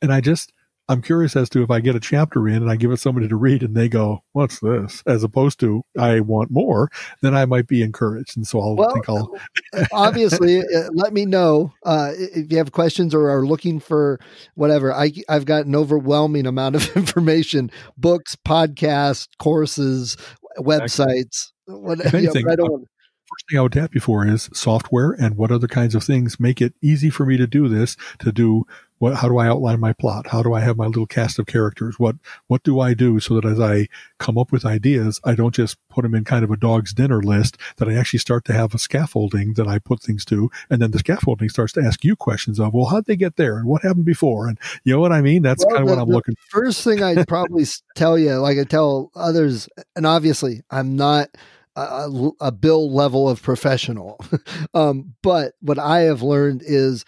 [0.00, 0.52] and I just
[0.92, 3.28] I'm curious as to if I get a chapter in and I give it somebody
[3.28, 6.90] to read and they go, "What's this?" as opposed to "I want more,"
[7.22, 9.34] then I might be encouraged, and so I'll well, think I'll.
[9.92, 14.20] obviously, uh, let me know uh, if you have questions or are looking for
[14.54, 14.92] whatever.
[14.92, 20.16] I I've got an overwhelming amount of information: books, podcasts, courses,
[20.58, 21.52] websites.
[21.66, 22.88] What, anything, I don't want
[23.32, 26.38] first thing I would tap you for is software and what other kinds of things
[26.38, 28.66] make it easy for me to do this, to do
[29.02, 30.28] what, how do I outline my plot?
[30.28, 31.98] How do I have my little cast of characters?
[31.98, 32.14] What,
[32.46, 33.88] what do I do so that as I
[34.20, 37.20] come up with ideas, I don't just put them in kind of a dog's dinner
[37.20, 40.52] list, that I actually start to have a scaffolding that I put things to.
[40.70, 43.58] And then the scaffolding starts to ask you questions of, well, how'd they get there?
[43.58, 44.46] And what happened before?
[44.46, 45.42] And you know what I mean?
[45.42, 46.60] That's well, kind of the, what I'm looking for.
[46.60, 47.64] First thing I'd probably
[47.96, 51.28] tell you, like I tell others, and obviously I'm not,
[51.74, 54.22] a, a bill level of professional.
[54.74, 57.06] um, but what I have learned is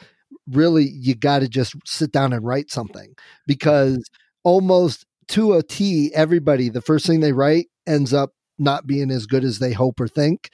[0.50, 3.14] really you got to just sit down and write something
[3.46, 4.08] because
[4.42, 9.26] almost to a T, everybody, the first thing they write ends up not being as
[9.26, 10.50] good as they hope or think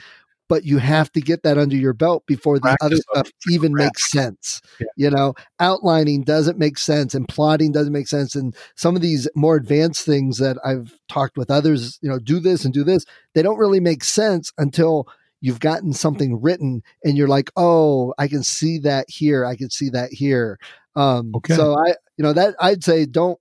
[0.51, 3.73] but you have to get that under your belt before the Practice other stuff even
[3.73, 4.61] makes sense.
[4.81, 4.87] Yeah.
[4.97, 8.35] You know, outlining doesn't make sense and plotting doesn't make sense.
[8.35, 12.41] And some of these more advanced things that I've talked with others, you know, do
[12.41, 15.07] this and do this, they don't really make sense until
[15.41, 19.45] you've gotten something written and you're like, oh, I can see that here.
[19.45, 20.59] I can see that here.
[20.97, 21.55] Um, okay.
[21.55, 23.39] So I, you know, that I'd say don't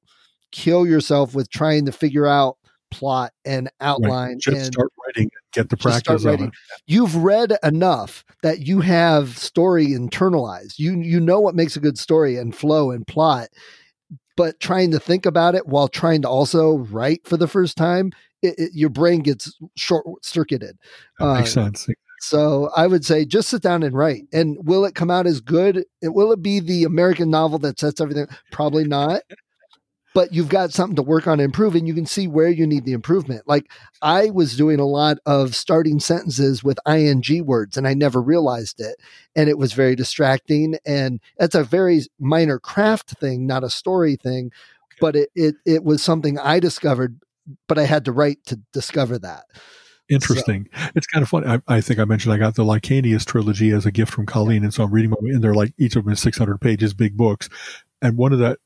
[0.51, 2.57] kill yourself with trying to figure out
[2.91, 4.33] plot and outline.
[4.33, 4.39] Right.
[4.39, 6.51] Just and start writing get the practice it.
[6.87, 10.79] You've read enough that you have story internalized.
[10.79, 13.49] You you know what makes a good story and flow and plot.
[14.35, 18.11] But trying to think about it while trying to also write for the first time,
[18.41, 20.77] it, it, your brain gets short circuited.
[21.19, 21.87] Uh, makes sense.
[22.21, 24.23] So I would say just sit down and write.
[24.33, 25.85] And will it come out as good?
[26.01, 28.27] Will it be the American novel that sets everything?
[28.51, 29.21] Probably not
[30.13, 32.65] but you've got something to work on and improve and you can see where you
[32.65, 33.69] need the improvement like
[34.01, 38.79] i was doing a lot of starting sentences with ing words and i never realized
[38.79, 38.95] it
[39.35, 44.15] and it was very distracting and that's a very minor craft thing not a story
[44.15, 44.51] thing
[44.99, 47.19] but it, it it was something i discovered
[47.67, 49.45] but i had to write to discover that
[50.11, 50.67] Interesting.
[50.73, 50.89] So.
[50.95, 51.45] It's kind of funny.
[51.45, 54.63] I, I, think I mentioned I got the Licanius trilogy as a gift from Colleen,
[54.63, 57.15] and so I'm reading them, and they're like each of them is 600 pages, big
[57.15, 57.47] books
[58.01, 58.57] and one of the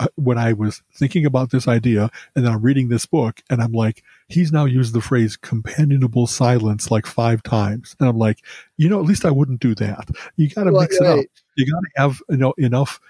[0.00, 3.62] uh, when I was thinking about this idea, and then I'm reading this book, and
[3.62, 8.38] I'm like, he's now used the phrase "companionable silence" like five times, and I'm like,
[8.76, 10.08] you know, at least I wouldn't do that.
[10.36, 11.10] You got to well, mix right.
[11.10, 11.26] it up.
[11.56, 13.00] You got to have you know enough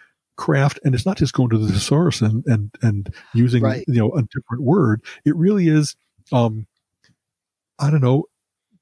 [0.40, 3.84] craft, and it's not just going to the source and and and using right.
[3.86, 5.02] you know a different word.
[5.24, 5.94] It really is.
[6.32, 6.66] Um,
[7.78, 8.24] I don't know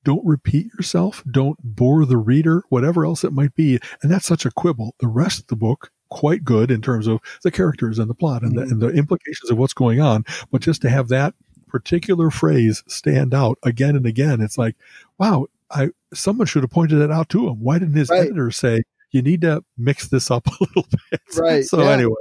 [0.05, 3.78] don't repeat yourself, don't bore the reader, whatever else it might be.
[4.01, 4.94] And that's such a quibble.
[5.01, 8.43] The rest of the book, quite good in terms of the characters and the plot
[8.43, 8.64] and, mm-hmm.
[8.64, 10.24] the, and the implications of what's going on.
[10.51, 11.35] But just to have that
[11.66, 14.76] particular phrase stand out again and again, it's like,
[15.18, 17.60] wow, I someone should have pointed that out to him.
[17.60, 18.20] Why didn't his right.
[18.20, 21.20] editor say, you need to mix this up a little bit.
[21.36, 21.64] Right.
[21.64, 21.90] So yeah.
[21.90, 22.14] anyway,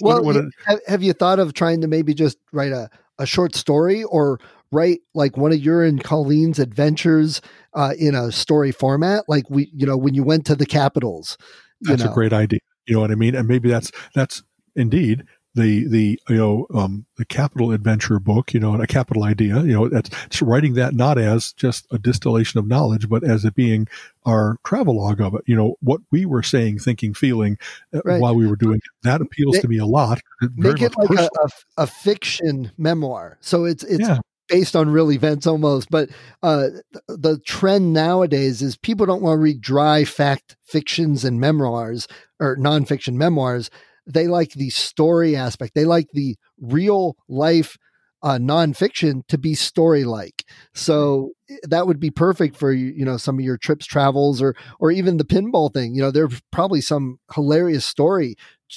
[0.00, 2.88] well, what, what have, have you thought of trying to maybe just write a,
[3.18, 4.38] a short story or
[4.70, 7.40] write like one of your and Colleen's adventures
[7.74, 9.24] uh, in a story format?
[9.28, 11.36] Like we, you know, when you went to the capitals.
[11.82, 12.10] That's know.
[12.10, 12.60] a great idea.
[12.86, 13.34] You know what I mean?
[13.34, 14.42] And maybe that's that's
[14.74, 15.24] indeed
[15.58, 19.72] the the you know um, the capital adventure book you know a capital idea you
[19.72, 23.86] know that's writing that not as just a distillation of knowledge but as it being
[24.24, 27.58] our travelogue of it you know what we were saying thinking feeling
[27.92, 28.20] uh, right.
[28.20, 30.20] while we were doing it that appeals to me a lot
[30.56, 31.48] make it like a, a,
[31.78, 34.18] a, fiction memoir so it's it's yeah
[34.48, 35.90] based on real events almost.
[35.90, 36.08] But
[36.42, 36.68] uh,
[37.06, 42.08] the trend nowadays is people don't want to read dry fact fictions and memoirs
[42.40, 43.70] or nonfiction memoirs
[44.08, 45.74] they like the story aspect.
[45.74, 47.76] They like the real life
[48.22, 50.44] uh, nonfiction to be story like.
[50.74, 54.54] So eh, that would be perfect for you know some of your trips, travels, or
[54.80, 55.94] or even the pinball thing.
[55.94, 58.36] You know, there's probably some hilarious story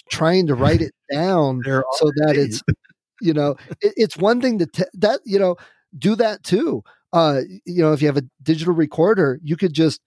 [0.09, 2.61] trying to write it down so that it's
[3.21, 5.55] you know it, it's one thing to t- that you know
[5.97, 6.83] do that too.
[7.13, 9.99] Uh, you know, if you have a digital recorder, you could just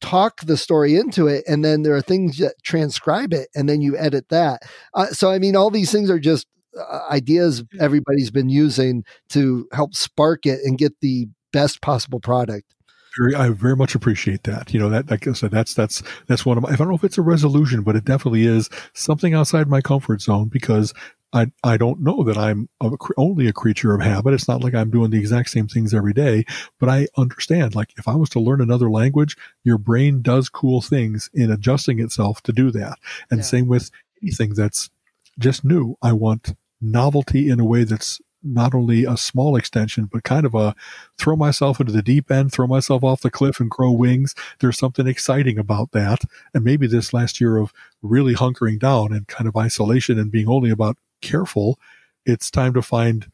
[0.00, 3.80] talk the story into it and then there are things that transcribe it and then
[3.80, 4.62] you edit that.
[4.92, 6.46] Uh, so i mean all these things are just
[6.78, 12.74] uh, ideas everybody's been using to help spark it and get the best possible product.
[13.16, 14.74] Very, I very much appreciate that.
[14.74, 16.96] You know, that, like I said, that's, that's, that's one of my, I don't know
[16.96, 20.92] if it's a resolution, but it definitely is something outside my comfort zone because
[21.34, 24.34] I, I don't know that I'm a, only a creature of habit.
[24.34, 26.44] It's not like I'm doing the exact same things every day,
[26.78, 27.74] but I understand.
[27.74, 31.98] Like if I was to learn another language, your brain does cool things in adjusting
[31.98, 32.98] itself to do that.
[33.30, 33.44] And yeah.
[33.44, 33.90] same with
[34.22, 34.90] anything that's
[35.38, 35.96] just new.
[36.00, 40.54] I want novelty in a way that's not only a small extension, but kind of
[40.54, 40.74] a
[41.18, 44.34] throw myself into the deep end, throw myself off the cliff and grow wings.
[44.60, 46.20] There's something exciting about that.
[46.52, 50.48] And maybe this last year of really hunkering down and kind of isolation and being
[50.48, 51.78] only about careful,
[52.26, 53.30] it's time to find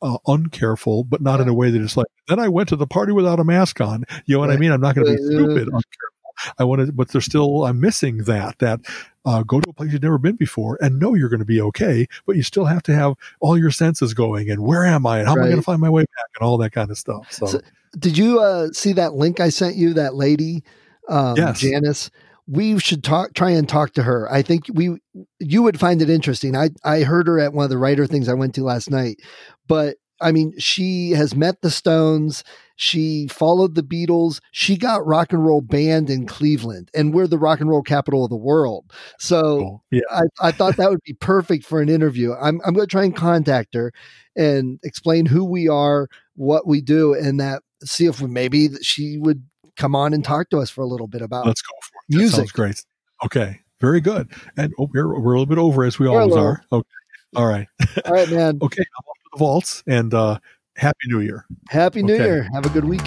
[0.00, 2.86] uh, uncareful, but not in a way that it's like, then I went to the
[2.86, 4.04] party without a mask on.
[4.26, 4.70] You know what I mean?
[4.70, 6.52] I'm not going to be stupid, uncareful.
[6.56, 8.80] I want to, but there's still, I'm missing that, that,
[9.24, 11.60] uh, go to a place you've never been before and know you're going to be
[11.60, 15.18] okay, but you still have to have all your senses going and where am I
[15.18, 15.40] and how right.
[15.40, 17.32] am I going to find my way back and all that kind of stuff.
[17.32, 17.60] So, so
[17.98, 20.62] did you, uh, see that link I sent you, that lady,
[21.08, 21.58] um, yes.
[21.58, 22.10] Janice?
[22.48, 24.30] We should talk try and talk to her.
[24.32, 24.98] I think we
[25.38, 26.56] you would find it interesting.
[26.56, 29.20] I i heard her at one of the writer things i went to last night.
[29.66, 32.42] But i mean she has met the stones.
[32.76, 34.40] She followed the beatles.
[34.52, 38.24] She got rock and roll banned in cleveland and we're the rock and roll capital
[38.24, 38.90] of the world.
[39.18, 40.02] So yeah.
[40.10, 42.34] I, I thought that would be perfect for an interview.
[42.34, 43.92] I'm, I'm going to try and contact her
[44.36, 46.06] and explain who we are
[46.36, 49.42] what we do and that see if maybe she would
[49.76, 51.97] come on and talk to us for a little bit about let's go for it.
[52.08, 52.30] Music.
[52.30, 52.84] That sounds great.
[53.24, 53.60] Okay.
[53.80, 54.28] Very good.
[54.56, 56.62] And oh, we're, we're a little bit over as we we're always are.
[56.72, 56.88] Okay.
[57.36, 57.68] All right.
[58.04, 58.58] All right, man.
[58.62, 58.82] okay.
[58.82, 60.38] I'm off to the vaults and uh,
[60.76, 61.44] Happy New Year.
[61.68, 62.24] Happy New okay.
[62.24, 62.48] Year.
[62.52, 63.02] Have a good week.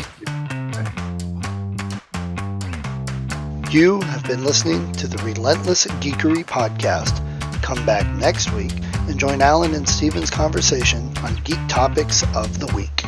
[3.72, 7.24] You have been listening to the Relentless Geekery podcast.
[7.62, 8.74] Come back next week
[9.08, 13.04] and join Alan and Steven's conversation on geek topics of the week.